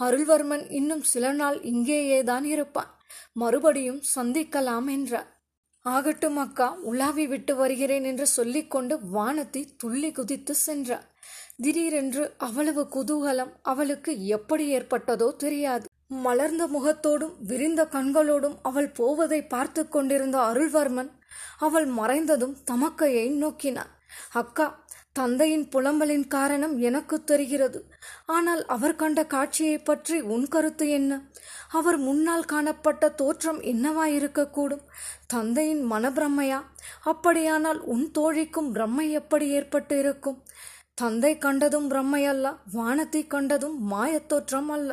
அருள்வர்மன் 0.00 0.64
இன்னும் 0.70 1.02
சில 1.02 1.32
நாள் 1.32 1.58
இங்கேயேதான் 1.62 2.44
இருப்பான். 2.44 2.90
மறுபடியும் 3.32 4.02
சந்திக்கலாம் 4.16 4.88
என்றார் 4.90 5.30
ஆகட்டும் 5.84 6.36
அக்கா 6.36 6.66
உலாவி 6.82 7.24
விட்டு 7.26 7.56
வருகிறேன் 7.56 8.04
என்று 8.04 8.26
சொல்லிக்கொண்டு 8.26 8.94
வானத்தை 9.10 9.62
துள்ளி 9.76 10.10
குதித்து 10.12 10.54
சென்றார் 10.54 11.08
திடீரென்று 11.56 12.34
அவ்வளவு 12.36 12.82
குதூகலம் 12.94 13.52
அவளுக்கு 13.62 14.12
எப்படி 14.26 14.64
ஏற்பட்டதோ 14.78 15.28
தெரியாது. 15.36 15.86
மலர்ந்த 16.24 16.64
முகத்தோடும் 16.66 17.34
விரிந்த 17.40 17.82
கண்களோடும் 17.92 18.56
அவள் 18.62 18.88
போவதை 18.90 19.40
பார்த்து 19.44 19.82
கொண்டிருந்த 19.88 20.38
அருள்வர்மன் 20.38 21.10
அவள் 21.58 21.88
மறைந்ததும் 21.88 22.56
தமக்கையை 22.70 23.26
நோக்கினான். 23.34 23.92
அக்கா 24.32 24.66
தந்தையின் 25.16 25.64
புலம்பலின் 25.68 26.26
காரணம் 26.26 26.74
எனக்கு 26.78 27.16
தெரிகிறது. 27.24 27.80
ஆனால் 28.26 28.62
அவர் 28.66 28.96
கண்ட 28.96 29.20
காட்சியை 29.24 29.78
பற்றி 29.78 30.16
உன் 30.34 30.46
கருத்து 30.48 30.86
என்ன? 30.90 31.12
அவர் 31.70 31.98
முன்னால் 31.98 32.44
காணப்பட்ட 32.44 33.08
தோற்றம் 33.20 33.60
என்னவாயிருக்கக்கூடும்? 33.72 34.84
தந்தையின் 35.26 35.82
மனப்பிரம்மையா 35.92 36.60
அப்படியானால் 37.02 37.80
உன் 37.94 38.06
தோழிக்கும் 38.18 38.70
பிரம்மை 38.74 39.06
எப்படி 39.10 39.48
ஏற்பட்டு 39.48 39.96
இருக்கும் 39.98 40.38
தந்தை 40.94 41.32
கண்டதும் 41.38 41.86
பிரம்மை 41.90 42.22
அல்ல 42.24 42.46
வானத்தை 42.72 43.22
கண்டதும் 43.26 43.76
மாயத்தோற்றம் 43.92 44.68
அல்ல. 44.68 44.90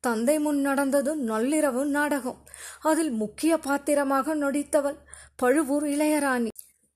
தந்தை 0.00 0.36
முன் 0.38 0.60
நடந்தது 0.60 1.12
நள்ளிரவு 1.30 1.82
நாடகம். 1.96 2.38
அதில் 2.82 3.12
முக்கிய 3.22 3.52
பாத்திரமாக 3.58 4.34
நடித்தவள் 4.34 4.98
பழுவூர் 5.36 5.86
இளையராணி. 5.94 6.51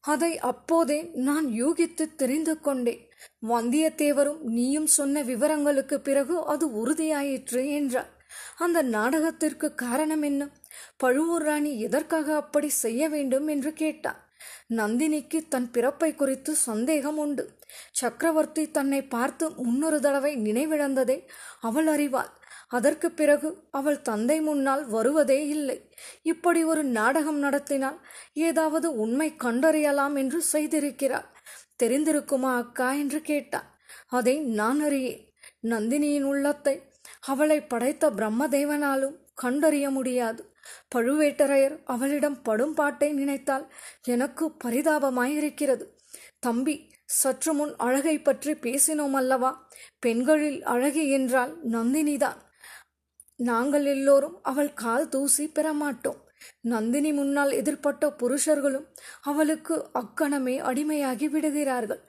அதை 0.07 0.39
அப்போதே 0.39 0.99
நான் 1.15 1.47
யூகித்து 1.47 2.15
தெரிந்து 2.15 2.61
கொண்டேன். 2.61 3.03
வந்தியத்தேவரும் 3.49 4.41
நீயும் 4.41 4.87
சொன்ன 4.87 5.23
விவரங்களுக்கு 5.23 5.97
பிறகு 5.99 6.35
அது 6.45 6.67
உறுதியாயிற்று 6.69 7.63
என்றார். 7.71 8.13
அந்த 8.57 8.83
நாடகத்திற்கு 8.83 9.75
காரணம் 9.75 10.23
என்ன? 10.23 10.49
பழுவூர் 10.97 11.43
ராணி 11.43 11.81
எதற்காக 11.81 12.35
அப்படி 12.35 12.69
செய்ய 12.69 13.09
வேண்டும் 13.09 13.47
என்று 13.47 13.73
கேட்டார். 13.73 14.21
நந்தினிக்கு 14.75 15.49
தன் 15.49 15.71
பிறப்பை 15.71 16.15
குறித்து 16.15 16.55
சந்தேகம் 16.55 17.19
உண்டு. 17.19 17.45
சக்கரவர்த்தி 17.93 18.71
தன்னை 18.71 19.01
பார்த்து 19.03 19.51
முன்னொரு 19.51 20.01
தடவை 20.01 20.33
நினைவிழந்ததை 20.37 21.19
அவள் 21.61 21.87
அறிவாள். 21.87 22.33
அதற்கு 22.71 23.11
பிறகு 23.11 23.67
அவள் 23.71 24.03
தந்தை 24.03 24.41
முன்னால் 24.41 24.87
வருவதே 24.87 25.49
இல்லை. 25.49 25.91
இப்படி 26.23 26.65
ஒரு 26.65 26.85
நாடகம் 26.85 27.39
நடத்தினால் 27.39 27.99
ஏதாவது 28.33 28.97
உண்மை 28.97 29.35
கண்டறியலாம் 29.45 30.17
என்று 30.17 30.43
செய்திருக்கிறாள். 30.53 31.29
தெரிந்திருக்குமா 31.83 32.57
அக்கா 32.57 32.93
என்று 32.93 33.21
கேட்டான். 33.21 33.69
அதை 34.07 34.41
நான் 34.41 34.81
அறியேன். 34.81 35.23
நந்தினியின் 35.63 36.23
உள்ளத்தை 36.23 36.83
அவளை 37.21 37.63
படைத்த 37.63 38.11
பிரம்மதேவனாலும் 38.11 39.17
கண்டறிய 39.35 39.91
முடியாது. 39.91 40.43
பழுவேட்டரையர் 40.95 41.77
அவளிடம் 41.85 42.43
படும் 42.43 42.75
பாட்டை 42.75 43.13
நினைத்தால் 43.13 43.73
எனக்கு 44.03 44.53
பரிதாபமாயிருக்கிறது. 44.65 45.85
தம்பி 46.39 46.75
சற்று 47.05 47.53
முன் 47.55 47.75
அழகை 47.77 48.19
பற்றி 48.19 48.53
பேசினோம் 48.53 49.13
அல்லவா? 49.13 49.69
பெண்களில் 49.99 50.65
அழகி 50.65 51.11
என்றால் 51.11 51.53
நந்தினிதான். 51.71 52.41
நாங்கள் 53.37 53.85
எல்லோரும் 53.85 54.43
அவள் 54.43 54.73
கால் 54.75 55.09
தூசி 55.09 55.53
பெறமாட்டோம். 55.55 56.21
நந்தினி 56.61 57.13
முன்னால் 57.13 57.51
எதிர்பட்ட 57.51 58.11
புருஷர்களும் 58.19 58.87
அவளுக்கு 59.21 59.89
அக்கணமே 59.93 60.61
அடிமையாகி 60.61 61.25
விடுகிறார்கள். 61.25 62.03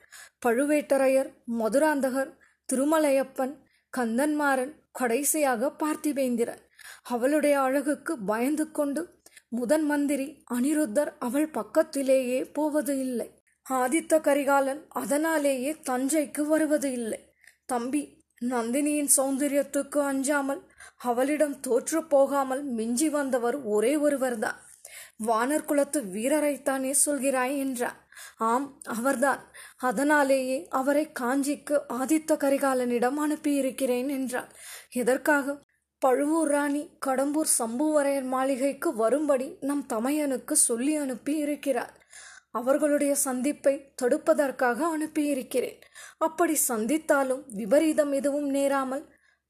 பழுவேட்டரையர் 0.46 1.30
மதுராந்தகர் 1.46 2.36
திருமலையப்பன் 2.72 3.54
கந்தன்மாறன் 3.96 4.72
கடைசியாக 4.92 5.70
பார்த்திபேந்திரன் 5.78 6.62
அவளுடைய 7.02 7.60
அழகுக்கு 7.60 8.18
பயந்து 8.26 8.70
கொண்டு 8.70 9.16
முதன் 9.48 9.84
மந்திரி 9.84 10.44
அனிருத்தர் 10.54 11.12
அவள் 11.18 11.48
பக்கத்திலேயே 11.48 12.44
போவது 12.44 12.98
இல்லை. 12.98 13.28
ஆதித்த 13.70 14.20
கரிகாலன் 14.20 14.86
அதனாலேயே 14.88 15.72
தஞ்சைக்கு 15.90 16.40
வருவது 16.40 16.92
இல்லை. 16.92 17.20
தம்பி 17.66 18.02
நந்தினியின் 18.42 19.10
சௌந்தரியத்துக்கு 19.16 19.98
அஞ்சாமல் 19.98 20.67
அவளிடம் 20.96 21.60
தோற்று 21.60 22.04
போகாமல் 22.04 22.62
மிஞ்சி 22.64 23.08
வந்தவர் 23.08 23.56
ஒரே 23.62 23.96
ஒருவர்தான். 23.96 24.58
வானர் 25.26 25.64
குலத்து 25.64 26.00
வீரரைத்தானே 26.02 26.94
சொல்கிறாய் 27.06 27.56
என்றார் 27.56 27.98
ஆம் 28.36 28.80
அவர்தான். 28.82 29.42
அதனாலேயே 29.76 30.66
அவரை 30.70 31.12
காஞ்சிக்கு 31.20 31.76
ஆதித்த 31.88 32.36
கரிகாலனிடம் 32.36 33.18
அனுப்பியிருக்கிறேன் 33.26 34.08
என்றார் 34.08 34.50
எதற்காக? 34.92 35.56
பழுவூர் 36.02 36.48
ராணி 36.48 36.82
கடம்பூர் 37.06 37.50
சம்புவரையர் 37.58 38.26
மாளிகைக்கு 38.26 38.94
வரும்படி 38.94 39.56
நம் 39.60 39.86
தமையனுக்கு 39.88 40.52
சொல்லி 40.52 40.94
அனுப்பி 40.94 41.34
இருக்கிறார் 41.36 41.94
அவர்களுடைய 42.50 43.14
சந்திப்பை 43.14 43.92
தடுப்பதற்காக 44.02 44.78
அனுப்பியிருக்கிறேன். 44.96 45.80
அப்படி 46.18 46.54
சந்தித்தாலும் 46.68 47.42
விபரீதம் 47.54 48.12
எதுவும் 48.12 48.48
நேராமல் 48.50 49.04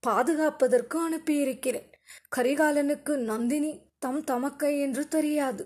பாதுகாப்பதற்கு 0.06 0.96
அனுப்பியிருக்கிறேன். 1.08 1.88
கரிகாலனுக்கு 2.36 3.16
நந்தினி 3.16 3.72
தம் 3.98 4.24
தமக்கை 4.24 4.80
என்று 4.80 5.08
தெரியாது. 5.08 5.64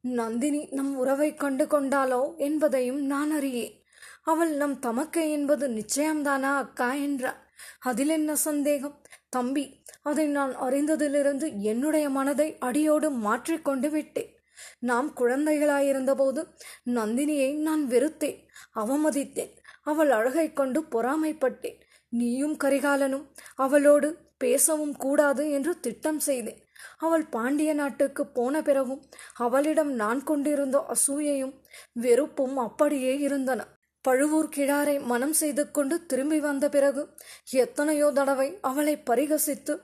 நந்தினி 0.00 0.68
நம் 0.70 0.96
உறவை 0.96 1.34
கண்டு 1.34 1.64
கொண்டாளோ 1.64 2.36
என்பதையும் 2.36 3.00
நான் 3.06 3.30
அறியேன். 3.30 3.74
அவள் 4.22 4.52
நம் 4.56 4.78
தமக்கை 4.78 5.30
என்பது 5.30 5.68
நிச்சயம்தானா 5.68 6.50
அக்கா 6.56 6.92
என்றார் 6.92 7.40
அதில் 7.80 8.08
என்ன 8.08 8.36
சந்தேகம்? 8.36 8.96
தம்பி 9.28 9.64
அதை 10.02 10.26
நான் 10.26 10.52
அறிந்ததிலிருந்து 10.56 11.46
என்னுடைய 11.62 12.06
மனதை 12.08 12.48
அடியோடு 12.58 13.10
மாற்றிக்கொண்டு 13.10 13.90
விட்டேன். 13.90 14.30
நாம் 14.78 15.08
குழந்தைகளாயிருந்தபோது 15.16 16.40
நந்தினியை 16.86 17.50
நான் 17.58 17.82
வெறுத்தேன் 17.88 18.38
அவமதித்தேன். 18.74 19.52
அவள் 19.82 20.10
அழகை 20.10 20.52
கொண்டு 20.52 20.80
பொறாமைப்பட்டேன். 20.82 21.78
நீயும் 22.18 22.56
கரிகாலனும் 22.64 23.26
அவளோடு 23.56 24.08
பேசவும் 24.38 24.94
கூடாது 24.96 25.44
என்று 25.50 25.72
திட்டம் 25.80 26.18
செய்தேன். 26.18 26.60
அவள் 26.98 27.24
பாண்டிய 27.26 27.70
நாட்டுக்கு 27.74 28.22
போன 28.26 28.62
பிறகும் 28.62 29.02
அவளிடம் 29.36 29.92
நான் 29.92 30.20
கொண்டிருந்த 30.24 30.76
அசூயையும் 30.94 31.54
வெறுப்பும் 31.92 32.56
அப்படியே 32.56 33.14
இருந்தன. 33.18 33.60
பழுவூர் 34.04 34.48
கிழாரை 34.56 34.96
மனம் 35.02 35.32
செய்து 35.32 35.62
கொண்டு 35.70 35.96
திரும்பி 36.06 36.38
வந்த 36.40 36.66
பிறகு 36.68 37.02
எத்தனையோ 37.50 38.08
தடவை 38.14 38.48
அவளை 38.60 38.94
பரிகசித்து 39.10 39.74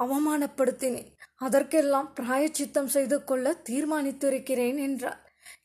அவமானப்படுத்தினேன். 0.00 1.10
அதற்கெல்லாம் 1.36 2.08
பிராயச்சித்தம் 2.20 2.90
செய்து 2.96 3.16
கொள்ள 3.24 3.52
தீர்மானித்திருக்கிறேன் 3.68 4.78
என்றார் 4.78 5.20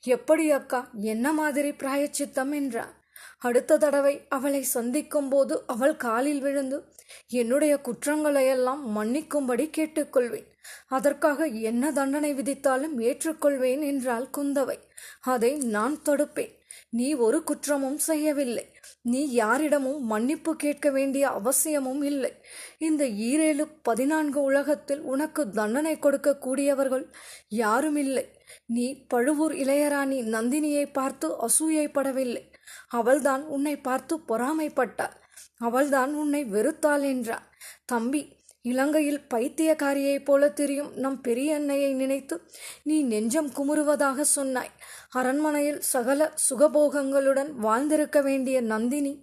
எப்படி 0.07 0.45
அக்கா? 0.51 0.79
என்ன 1.13 1.25
மாதிரி 1.33 1.71
பிராயச்சித்தம்? 1.71 2.53
என்றார் 2.55 2.93
அடுத்த 3.37 3.77
தடவை 3.77 4.21
அவளை 4.29 4.63
சந்திக்கும் 4.63 5.29
போது 5.29 5.63
அவள் 5.67 5.95
காலில் 5.95 6.39
விழுந்து 6.39 6.83
என்னுடைய 7.27 7.79
குற்றங்களையெல்லாம் 7.83 8.81
மன்னிக்கும்படி 8.95 9.69
கேட்டுக்கொள்வேன். 9.77 10.45
அதற்காக 10.87 11.45
என்ன 11.45 11.91
தண்டனை 11.91 12.33
விதித்தாலும் 12.33 12.99
ஏற்றுக்கொள்வேன் 12.99 13.83
என்றாள் 13.85 14.27
குந்தவை. 14.37 14.77
அதை 15.21 15.57
நான் 15.57 15.97
தடுப்பேன். 16.05 16.53
நீ 16.89 17.13
ஒரு 17.13 17.43
குற்றமும் 17.43 17.97
செய்யவில்லை. 17.97 18.71
நீ 19.01 19.31
யாரிடமும் 19.31 20.05
மன்னிப்பு 20.05 20.55
கேட்க 20.55 20.89
வேண்டிய 20.89 21.29
அவசியமும் 21.29 22.01
இல்லை. 22.01 22.31
இந்த 22.77 23.05
ஈரேழு 23.05 23.67
பதினான்கு 23.81 24.41
உலகத்தில் 24.41 25.01
உனக்கு 25.01 25.49
தண்டனை 25.49 25.99
கொடுக்க 25.99 26.37
கூடியவர்கள் 26.37 27.13
யாரும் 27.47 27.95
இல்லை. 27.95 28.25
நீ 28.65 29.05
பழுவூர் 29.07 29.53
இளையராணி 29.53 30.19
நந்தினியை 30.35 30.91
பார்த்து 30.93 31.35
அசூயைப்படவில்லை. 31.47 32.43
அவள்தான் 32.87 33.43
உன்னை 33.45 33.75
பார்த்து 33.77 34.17
பொறாமைப்பட்டாள். 34.27 35.15
அவள்தான் 35.57 36.13
உன்னை 36.13 36.41
வெறுத்தாள் 36.45 37.01
என்றான். 37.01 37.45
தம்பி 37.85 38.21
இலங்கையில் 38.61 39.25
பைத்தியக்காரியைப் 39.33 40.25
போல 40.25 40.49
தெரியும் 40.49 40.91
நம் 40.93 41.21
பெரிய 41.21 41.55
அன்னையை 41.55 41.93
நினைத்து 41.93 42.35
நீ 42.83 43.03
நெஞ்சம் 43.03 43.49
குமுறுவதாக 43.49 44.21
சொன்னாய். 44.21 44.71
அரண்மனையில் 45.09 45.81
சகல 45.81 46.33
சுகபோகங்களுடன் 46.49 47.51
வாழ்ந்திருக்க 47.51 48.21
வேண்டிய 48.21 48.61
நந்தினி 48.61 49.13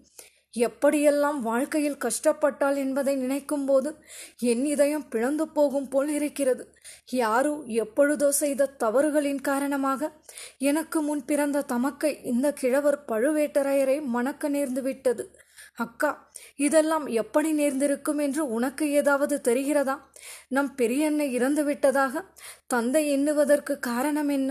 எப்படியெல்லாம் 0.54 1.38
வாழ்க்கையில் 1.40 1.98
கஷ்டப்பட்டாள் 1.98 2.76
என்பதை 2.76 3.16
நினைக்கும்போது 3.16 3.90
என் 4.38 4.64
இதயம் 4.64 5.08
பிளந்து 5.08 5.48
போகும் 5.48 5.88
போல் 5.88 6.08
இருக்கிறது. 6.08 6.64
யாரோ 7.10 7.62
எப்பொழுதோ 7.66 8.32
செய்த 8.32 8.70
தவறுகளின் 8.78 9.40
காரணமாக 9.40 10.10
எனக்கு 10.58 11.02
முன் 11.02 11.24
பிறந்த 11.24 11.62
தமக்கை 11.62 12.12
இந்த 12.24 12.52
கிழவர் 12.52 13.04
பழுவேட்டரையரை 13.08 14.04
மணக்க 14.06 14.48
நேர்ந்து 14.48 14.82
விட்டது. 14.82 15.24
அக்கா 15.76 16.10
இதெல்லாம் 16.56 17.06
எப்படி 17.06 17.52
நேர்ந்திருக்கும் 17.52 18.18
என்று 18.18 18.42
உனக்கு 18.48 18.90
ஏதாவது 18.90 19.40
தெரிகிறதா? 19.44 19.96
நம் 20.48 20.74
பெரியண்ணை 20.76 21.30
இறந்து 21.30 21.64
விட்டதாக 21.64 22.24
தந்தை 22.66 23.10
எண்ணுவதற்கு 23.10 23.78
காரணம் 23.78 24.28
என்ன? 24.28 24.50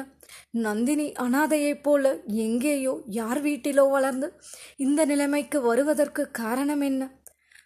நந்தினி 0.52 1.12
அனாதையைப் 1.12 1.84
போல 1.84 2.24
எங்கேயோ 2.26 3.02
யார் 3.06 3.44
வீட்டிலோ 3.44 3.89
வளர்ந்து 3.89 4.34
இந்த 4.78 5.06
நிலைமைக்கு 5.06 5.62
வருவதற்கு 5.62 6.32
காரணம் 6.32 6.82
என்ன? 6.82 7.20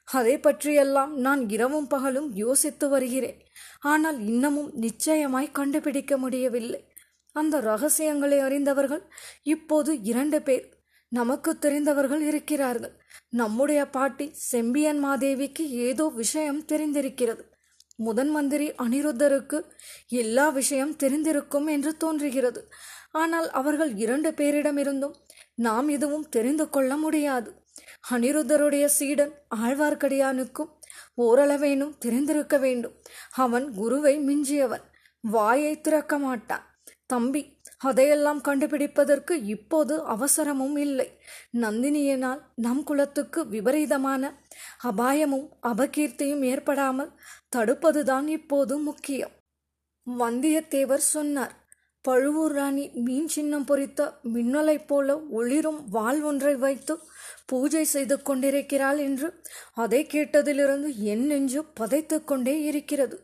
அதை 0.03 0.39
பற்றியெல்லாம் 0.39 1.17
நான் 1.19 1.49
இரவும் 1.49 1.87
பகலும் 1.87 2.31
யோசித்து 2.33 2.89
வருகிறேன். 2.89 3.39
ஆனால் 3.79 4.19
இன்னமும் 4.19 4.71
நிச்சயமாய் 4.73 5.51
கண்டுபிடிக்க 5.51 6.17
முடியவில்லை. 6.17 6.87
அந்த 7.31 7.59
ரகசியங்களை 7.59 8.39
அறிந்தவர்கள் 8.39 9.03
இப்போது 9.43 10.01
இரண்டு 10.01 10.41
பேர் 10.41 10.73
நமக்கு 11.07 11.57
தெரிந்தவர்கள் 11.57 12.21
இருக்கிறார்கள். 12.21 13.01
நம்முடைய 13.29 13.85
பாட்டி 13.85 14.31
செம்பியன் 14.33 15.05
மாதேவிக்கு 15.05 15.61
ஏதோ 15.61 16.07
விஷயம் 16.07 16.65
தெரிந்திருக்கிறது. 16.65 17.43
முதன் 17.95 18.29
மந்திரி 18.29 18.71
அனிருத்தருக்கு 18.71 19.63
எல்லா 20.07 20.49
விஷயம் 20.49 20.95
தெரிந்திருக்கும் 20.95 21.67
என்று 21.69 21.97
தோன்றுகிறது. 21.97 22.71
ஆனால் 23.11 23.49
அவர்கள் 23.49 23.95
இரண்டு 23.95 24.31
பேரிடமிருந்தும் 24.31 25.15
நாம் 25.55 25.87
எதுவும் 25.87 26.29
தெரிந்து 26.29 26.69
கொள்ள 26.69 26.97
முடியாது. 26.97 27.63
அனிருத்தருடைய 28.11 28.85
சீடன் 28.85 29.33
ஆழ்வார்க்கடியானுக்கும் 29.55 30.71
ஓரளவேனும் 31.17 31.97
தெரிந்திருக்க 31.97 32.57
வேண்டும். 32.57 32.95
அவன் 33.31 33.71
குருவை 33.71 34.19
மிஞ்சியவன். 34.19 34.85
வாயை 35.21 35.81
திறக்க 35.81 36.17
மாட்டான். 36.17 36.65
தம்பி 37.05 37.41
அதையெல்லாம் 37.77 38.41
கண்டுபிடிப்பதற்கு 38.41 39.43
இப்போது 39.45 40.07
அவசரமும் 40.07 40.77
இல்லை. 40.77 41.17
நந்தினியினால் 41.53 42.41
நம் 42.55 42.83
குலத்துக்கு 42.83 43.47
விபரீதமான 43.47 44.43
அபாயமும் 44.83 45.49
அபகீர்த்தியும் 45.63 46.43
ஏற்படாமல் 46.43 47.11
தடுப்பதுதான் 47.51 48.27
இப்போது 48.27 48.77
முக்கியம். 48.79 49.33
வந்தியத்தேவர் 50.07 51.05
சொன்னார் 51.13 51.53
பழுவூர் 52.05 52.51
ராணி 52.51 52.91
மீன் 52.95 53.27
சின்னம் 53.27 53.65
பொறித்த 53.65 54.01
மின்னலைப் 54.33 54.87
போல 54.87 55.17
ஒளிரும் 55.29 55.79
வாள் 55.89 56.21
ஒன்றை 56.21 56.55
வைத்து 56.55 56.93
பூஜை 57.45 57.83
செய்து 57.83 58.21
கொண்டிருக்கிறாள் 58.21 58.97
என்று 58.97 59.27
அதை 59.73 60.01
கேட்டதிலிருந்து 60.05 60.89
என் 61.03 61.25
நெஞ்சு 61.25 61.61
பதைத்து 61.79 62.23
கொண்டே 62.23 62.55
இருக்கிறது. 62.61 63.17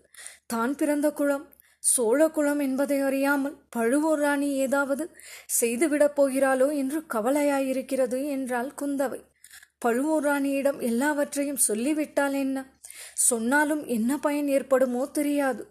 தான் 0.46 0.76
பிறந்த 0.76 1.12
குளம் 1.12 1.46
சோழ 1.84 2.30
குளம் 2.30 2.60
என்பதை 2.60 3.00
அறியாமல் 3.00 3.56
பழுவூர் 3.70 4.20
ராணி 4.20 4.50
ஏதாவது 4.56 5.06
செய்துவிடப் 5.62 6.16
போகிறாளோ 6.18 6.68
என்று 6.76 7.00
கவலையாயிருக்கிறது 7.14 8.20
என்றாள் 8.30 8.72
குந்தவை. 8.82 9.22
பழுவூர் 9.80 10.26
ராணியிடம் 10.26 10.80
எல்லாவற்றையும் 10.82 11.64
சொல்லிவிட்டால் 11.68 12.34
என்ன? 12.34 12.58
சொன்னாலும் 13.14 13.84
என்ன 13.86 14.18
பயன் 14.18 14.48
ஏற்படுமோ 14.48 15.12
தெரியாது. 15.12 15.64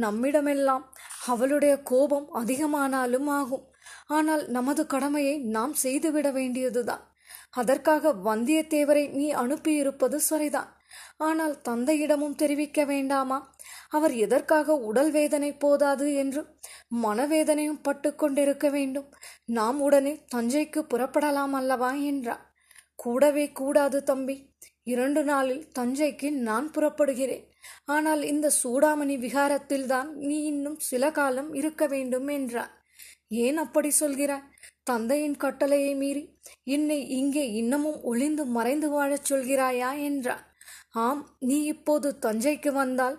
நம்மிடமெல்லாம் 0.00 0.84
அவளுடைய 1.26 1.82
கோபம் 1.82 2.28
அதிகமானாலும் 2.34 3.28
ஆகும். 3.30 3.66
ஆனால் 4.06 4.48
நமது 4.48 4.86
கடமையை 4.86 5.38
நாம் 5.38 5.74
செய்துவிட 5.74 6.30
வேண்டியதுதான். 6.30 7.04
அதற்காக 7.50 8.12
வந்தியத்தேவரை 8.12 9.04
நீ 9.10 9.32
அனுப்பியிருப்பது 9.32 10.16
சரிதான். 10.16 10.70
ஆனால் 11.16 11.60
தந்தையிடமும் 11.68 12.34
தெரிவிக்க 12.34 12.84
வேண்டாமா? 12.84 13.38
அவர் 13.88 14.14
எதற்காக 14.16 14.76
உடல் 14.76 15.10
வேதனை 15.10 15.52
போதாது 15.52 16.14
என்று 16.14 16.42
மனவேதனையும் 17.04 17.82
பட்டு 17.82 18.14
கொண்டிருக்க 18.14 18.68
வேண்டும். 18.68 19.08
நாம் 19.44 19.80
உடனே 19.80 20.24
தஞ்சைக்கு 20.34 20.82
புறப்படலாம் 20.82 21.52
அல்லவா 21.52 21.92
என்றார் 21.92 22.44
கூடவே 22.94 23.52
கூடாது 23.52 24.02
தம்பி. 24.02 24.36
இரண்டு 24.86 25.22
நாளில் 25.24 25.62
தஞ்சைக்கு 25.78 26.28
நான் 26.48 26.66
புறப்படுகிறேன். 26.70 27.44
ஆனால் 27.84 28.22
இந்த 28.22 28.46
சூடாமணி 28.62 29.16
விகாரத்தில்தான் 29.24 30.10
நீ 30.28 30.36
இன்னும் 30.44 30.78
சில 30.80 31.10
காலம் 31.10 31.50
இருக்க 31.54 31.86
வேண்டும் 31.86 32.28
என்றார் 32.28 32.72
ஏன் 33.44 33.56
அப்படி 33.56 33.90
சொல்கிறாய்? 34.00 34.44
தந்தையின் 34.82 35.36
கட்டளையை 35.36 35.94
மீறி 35.94 36.22
என்னை 36.64 36.98
இங்கே 37.10 37.44
இன்னமும் 37.52 37.98
ஒளிந்து 38.02 38.44
மறைந்து 38.46 38.90
வாழச் 38.90 39.28
சொல்கிறாயா 39.32 39.90
என்றார் 40.00 40.44
ஆம் 41.06 41.22
நீ 41.38 41.56
இப்போது 41.64 42.08
தஞ்சைக்கு 42.26 42.70
வந்தால் 42.72 43.16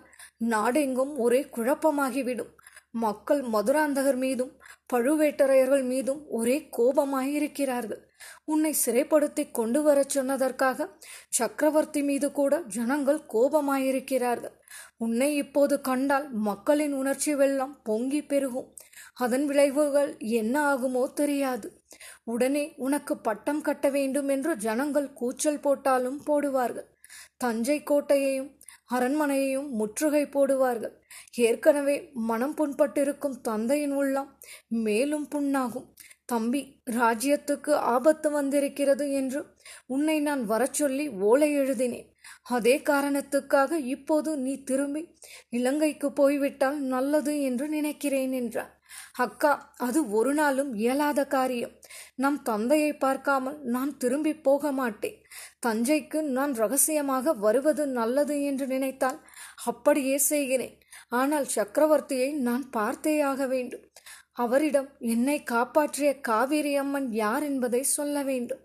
நாடெங்கும் 0.52 1.12
ஒரே 1.16 1.40
குழப்பமாகிவிடும். 1.56 2.52
மக்கள் 2.96 3.42
மதுராந்தகர் 3.54 4.16
மீதும் 4.16 4.52
பழுவேட்டரையர்கள் 4.92 5.84
மீதும் 5.84 6.22
ஒரே 6.28 6.56
கோபமாயிருக்கிறார்கள். 6.76 8.02
உன்னை 8.44 8.74
சிறைப்படுத்தி 8.86 9.50
கொண்டு 9.50 9.82
வரச் 9.82 10.18
சொன்னதற்காக 10.18 10.88
சக்கரவர்த்தி 11.28 12.02
மீது 12.02 12.32
கூட 12.32 12.60
ஜனங்கள் 12.60 13.20
கோபமாயிருக்கிறார்கள். 13.32 14.54
உன்னை 14.96 15.36
இப்போது 15.36 15.80
கண்டால் 15.80 16.30
மக்களின் 16.30 16.92
உணர்ச்சி 16.92 17.34
வெள்ளம் 17.34 17.80
பொங்கி 17.82 18.24
பெருகும். 18.24 18.68
அதன் 19.14 19.46
விளைவுகள் 19.46 20.16
என்ன 20.18 20.74
ஆகுமோ 20.74 21.12
தெரியாது. 21.12 21.82
உடனே 22.24 22.74
உனக்கு 22.76 23.16
பட்டம் 23.16 23.60
கட்ட 23.60 23.88
வேண்டும் 23.88 24.28
என்று 24.28 24.56
ஜனங்கள் 24.56 25.12
கூச்சல் 25.12 25.60
போட்டாலும் 25.60 26.20
போடுவார்கள். 26.26 26.88
தஞ்சை 27.36 27.82
கோட்டையையும் 27.82 28.50
அரண்மனையையும் 28.90 29.68
முற்றுகை 29.70 30.24
போடுவார்கள். 30.26 30.94
ஏற்கனவே 31.34 32.10
மனம் 32.12 32.54
புண்பட்டிருக்கும் 32.56 33.40
தந்தையின் 33.40 33.92
உள்ளம் 33.92 34.38
மேலும் 34.68 35.26
புண்ணாகும். 35.34 35.88
தம்பி 36.28 36.62
ராஜ்யத்துக்கு 36.98 37.72
ஆபத்து 37.94 38.28
வந்திருக்கிறது 38.30 39.04
என்று 39.20 39.40
உன்னை 39.86 40.16
நான் 40.20 40.42
வரச்சொல்லி 40.50 41.06
ஓலை 41.28 41.50
எழுதினேன். 41.54 42.08
அதே 42.56 42.74
காரணத்துக்காக 42.90 43.78
இப்போது 43.94 44.30
நீ 44.44 44.52
திரும்பி 44.62 45.02
இலங்கைக்கு 45.58 46.08
போய்விட்டால் 46.12 46.78
நல்லது 46.94 47.34
என்று 47.42 47.66
நினைக்கிறேன் 47.68 48.34
என்றார் 48.40 48.74
அக்கா 49.24 49.50
அது 49.86 50.00
ஒரு 50.18 50.32
நாளும் 50.34 50.70
இயலாத 50.74 51.20
காரியம். 51.34 51.72
நம் 52.14 52.38
தந்தையை 52.42 52.92
பார்க்காமல் 53.04 53.58
நான் 53.74 53.92
திரும்பி 53.96 54.32
போக 54.46 54.72
மாட்டேன். 54.72 55.18
தஞ்சைக்கு 55.66 56.18
நான் 56.36 56.52
ரகசியமாக 56.62 57.34
வருவது 57.44 57.84
நல்லது 57.98 58.36
என்று 58.50 58.66
நினைத்தால் 58.66 59.18
அப்படியே 59.64 60.16
செய்கிறேன். 60.30 60.76
ஆனால் 61.20 61.46
சக்கரவர்த்தியை 61.56 62.30
நான் 62.48 62.64
பார்த்தேயாக 62.76 63.46
வேண்டும். 63.48 63.84
அவரிடம் 64.38 64.88
என்னை 64.98 65.42
காப்பாற்றிய 65.42 66.20
காவேரி 66.20 66.76
அம்மன் 66.76 67.12
யார் 67.12 67.42
என்பதை 67.42 67.82
சொல்ல 67.82 68.22
வேண்டும். 68.22 68.62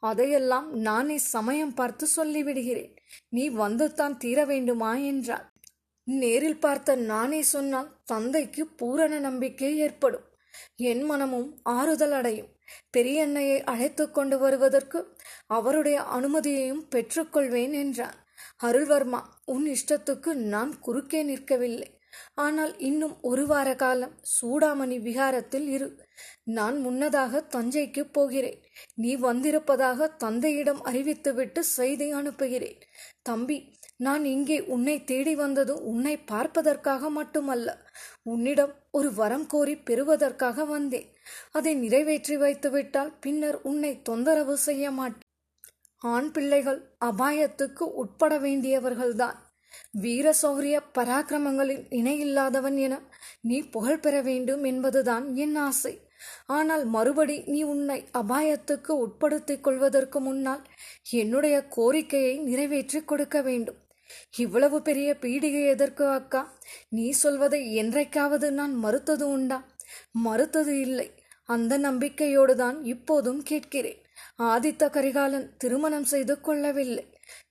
அதையெல்லாம் 0.00 0.68
நானே 0.78 1.16
சமயம் 1.34 1.74
பார்த்து 1.74 2.06
சொல்லிவிடுகிறேன். 2.16 2.94
நீ 3.28 3.44
வந்துத்தான் 3.50 4.16
தீர 4.16 4.44
வேண்டுமா? 4.44 4.92
என்றார் 4.96 5.46
நேரில் 6.06 6.60
பார்த்த 6.60 6.94
நானே 6.94 7.42
சொன்னால் 7.42 7.90
தந்தைக்கு 8.04 8.66
பூரண 8.66 9.18
நம்பிக்கை 9.18 9.78
ஏற்படும். 9.78 10.26
என் 10.76 11.02
மனமும் 11.02 11.48
ஆறுதல் 11.62 12.12
அடையும். 12.12 12.50
பெரியண்ணையை 12.96 13.58
அழைத்து 13.64 14.04
கொண்டு 14.10 14.38
வருவதற்கு 14.38 15.00
அவருடைய 15.46 15.98
அனுமதியையும் 16.16 16.84
பெற்றுக்கொள்வேன் 16.94 17.74
என்றார் 17.74 18.18
அருள்வர்மா 18.64 19.20
உன் 19.44 19.66
இஷ்டத்துக்கு 19.66 20.32
நான் 20.52 20.72
குறுக்கே 20.78 21.22
நிற்கவில்லை. 21.22 21.88
ஆனால் 22.34 22.78
இன்னும் 22.78 23.14
ஒரு 23.22 23.46
வார 23.46 23.74
காலம் 23.74 24.14
சூடாமணி 24.34 24.98
விகாரத்தில் 25.00 25.68
இரு. 25.68 25.88
நான் 26.44 26.76
முன்னதாக 26.80 27.42
தஞ்சைக்கு 27.56 28.02
போகிறேன். 28.12 28.58
நீ 28.94 29.16
வந்திருப்பதாக 29.16 30.08
தந்தையிடம் 30.08 30.82
அறிவித்துவிட்டு 30.84 31.58
செய்தி 31.58 32.10
அனுப்புகிறேன். 32.10 32.80
தம்பி 33.22 33.58
நான் 33.96 34.24
இங்கே 34.24 34.60
உன்னை 34.64 35.04
தேடி 35.04 35.34
வந்தது 35.34 35.82
உன்னை 35.82 36.14
பார்ப்பதற்காக 36.18 37.10
மட்டுமல்ல 37.10 37.68
உன்னிடம் 38.22 38.72
ஒரு 38.90 39.14
வரம் 39.14 39.46
கோரி 39.46 39.74
பெறுவதற்காக 39.76 40.64
வந்தேன். 40.64 41.08
அதை 41.50 41.74
நிறைவேற்றி 41.74 42.36
வைத்துவிட்டால் 42.36 43.12
பின்னர் 43.20 43.58
உன்னை 43.62 43.92
தொந்தரவு 44.02 44.56
செய்ய 44.58 44.90
மாட்டேன். 44.90 45.28
ஆண் 45.98 46.30
பிள்ளைகள் 46.30 46.80
அபாயத்துக்கு 47.04 47.84
உட்பட 48.02 48.38
வேண்டியவர்கள்தான். 48.38 49.38
வீர 49.90 50.34
சௌரிய 50.42 50.80
பராக்கிரமங்களில் 50.98 51.84
இணையில்லாதவன் 51.90 52.76
என 52.76 53.00
நீ 53.40 53.62
புகழ் 53.62 53.98
பெற 53.98 54.22
வேண்டும் 54.22 54.64
என்பதுதான் 54.64 55.34
என் 55.34 55.56
ஆசை. 55.56 56.10
ஆனால் 56.46 56.84
மறுபடி 56.84 57.42
நீ 57.46 57.62
உன்னை 57.62 58.04
அபாயத்துக்கு 58.12 58.90
உட்படுத்திக் 58.90 59.62
கொள்வதற்கு 59.62 60.20
முன்னால் 60.20 60.62
என்னுடைய 61.10 61.66
கோரிக்கையை 61.66 62.38
நிறைவேற்றி 62.38 63.04
கொடுக்க 63.04 63.42
வேண்டும். 63.42 63.76
இவ்வளவு 64.36 64.82
பெரிய 64.82 65.16
பீடிகை 65.20 65.66
எதற்கு 65.66 66.08
அக்கா? 66.08 66.52
நீ 66.88 67.10
சொல்வதை 67.10 67.74
என்றைக்காவது 67.74 68.52
நான் 68.52 68.74
மறுத்தது 68.74 69.28
உண்டா? 69.28 69.64
மறுத்தது 70.10 70.80
இல்லை. 70.80 71.10
அந்த 71.44 71.78
நம்பிக்கையோடு 71.78 72.56
தான் 72.56 72.84
இப்போதும் 72.84 73.42
கேட்கிறேன். 73.42 74.00
ஆதித்த 74.38 74.90
கரிகாலன் 74.90 75.50
திருமணம் 75.58 76.04
செய்து 76.04 76.40
கொள்ளவில்லை. 76.40 77.04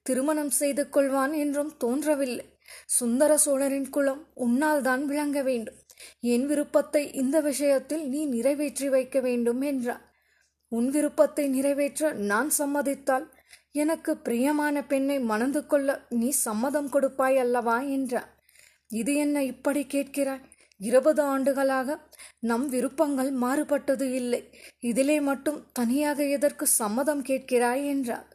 திருமணம் 0.05 0.53
செய்து 0.59 0.83
கொள்வான் 0.95 1.33
என்றும் 1.43 1.71
தோன்றவில்லை. 1.77 2.45
சுந்தர 2.97 3.31
சோழரின் 3.37 3.89
குலம் 3.89 4.21
உன்னால் 4.45 4.81
தான் 4.81 5.03
விளங்க 5.05 5.39
வேண்டும். 5.49 5.79
என் 6.33 6.45
விருப்பத்தை 6.49 7.03
இந்த 7.21 7.37
விஷயத்தில் 7.49 8.03
நீ 8.13 8.21
நிறைவேற்றி 8.35 8.87
வைக்க 8.89 9.19
வேண்டும் 9.19 9.61
என்றார். 9.71 10.03
உன் 10.71 10.89
விருப்பத்தை 10.95 11.45
நிறைவேற்ற 11.55 12.11
நான் 12.31 12.49
சம்மதித்தால் 12.59 13.25
எனக்கு 13.83 14.11
பிரியமான 14.17 14.75
பெண்ணை 14.91 15.17
மணந்து 15.31 15.61
கொள்ள 15.65 15.89
நீ 16.21 16.29
சம்மதம் 16.45 16.89
கொடுப்பாய் 16.89 17.37
அல்லவா 17.43 17.77
என்றார். 17.97 18.29
இது 18.99 19.11
என்ன 19.15 19.43
இப்படி 19.43 19.81
கேட்கிறாய்? 19.93 20.45
இருபது 20.81 21.21
ஆண்டுகளாக 21.33 21.97
நம் 22.49 22.65
விருப்பங்கள் 22.69 23.31
மாறுபட்டது 23.43 24.07
இல்லை. 24.21 24.41
இதிலே 24.89 25.17
மட்டும் 25.29 25.59
தனியாக 25.79 26.23
எதற்கு 26.37 26.65
சம்மதம் 26.79 27.23
கேட்கிறாய் 27.29 27.83
என்றார். 27.93 28.27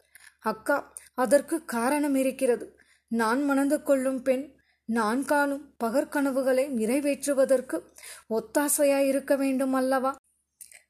அக்கா 0.51 0.77
அதற்கு 1.17 1.65
காரணம் 1.65 2.15
இருக்கிறது. 2.15 2.65
நான் 3.11 3.43
மணந்து 3.43 3.83
கொள்ளும் 3.83 4.21
பெண் 4.21 4.45
நான் 4.85 5.21
காணும் 5.25 5.75
பகற்கனவுகளை 5.83 6.65
நிறைவேற்றுவதற்கு 6.79 7.77
ஒத்தாசையாயிருக்க 8.29 9.37
வேண்டும் 9.37 9.73
அல்லவா 9.73 10.15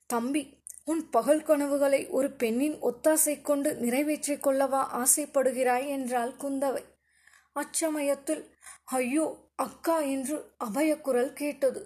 தம்பி 0.05 0.43
உன் 0.85 1.09
பகல் 1.09 1.43
கனவுகளை 1.43 2.01
ஒரு 2.09 2.31
பெண்ணின் 2.31 2.75
ஒத்தாசை 2.81 3.41
கொண்டு 3.41 3.69
நிறைவேற்றிக் 3.75 4.47
கொள்ளவா 4.47 4.81
ஆசைப்படுகிறாய் 4.93 5.87
என்றாள் 5.87 6.33
குந்தவை. 6.39 6.83
அச்சமயத்தில் 7.55 8.43
ஐயோ 8.83 9.25
அக்கா 9.55 9.97
என்று 9.99 10.37
அபய 10.57 10.91
குரல் 11.01 11.33
கேட்டது. 11.33 11.81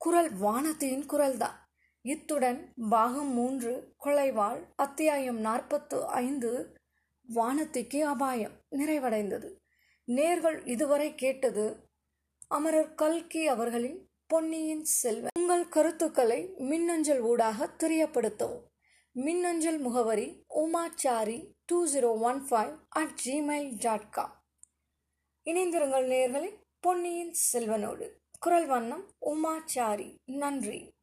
குரல் 0.00 0.30
வானத்தியின் 0.40 1.06
குரல்தான். 1.06 1.58
இத்துடன் 2.04 2.60
பாகம் 2.90 3.32
மூன்று 3.32 3.72
கொலைவாள் 4.04 4.60
அத்தியாயம் 4.76 5.40
நாற்பத்து 5.40 5.98
ஐந்து 6.06 6.50
வானத்திக்கு 7.34 8.00
அபாயம் 8.00 8.60
நிறைவடைந்தது. 8.70 9.54
நேர்கள் 10.06 10.66
இதுவரை 10.66 11.14
கேட்டது 11.14 11.88
அமரர் 12.48 12.94
கல்கி 12.94 13.46
அவர்களின் 13.46 14.08
பொன்னியின் 14.26 14.84
செல்வன் 14.84 15.28
உங்கள் 15.38 15.68
கருத்துக்களை 15.68 16.50
மின்னஞ்சல் 16.56 17.20
ஊடாக 17.20 17.68
தெரியப்படுத்தவும். 17.78 18.62
மின்னஞ்சல் 19.12 19.78
முகவரி 19.78 20.44
Umachari 20.54 21.52
two 21.64 21.86
zero 21.86 22.20
one 22.20 22.42
five 22.42 22.78
at 22.88 23.20
Gmail 23.24 23.76
dot 23.78 24.10
com 24.10 24.44
இணைந்திருங்கள் 25.44 26.06
நேர்களை 26.06 26.62
பொன்னியின் 26.80 27.34
செல்வனோடு. 27.52 28.10
குரல் 28.40 28.66
வண்ணம் 28.66 29.10
உமாச்சாரி. 29.20 30.14
நன்றி. 30.24 30.95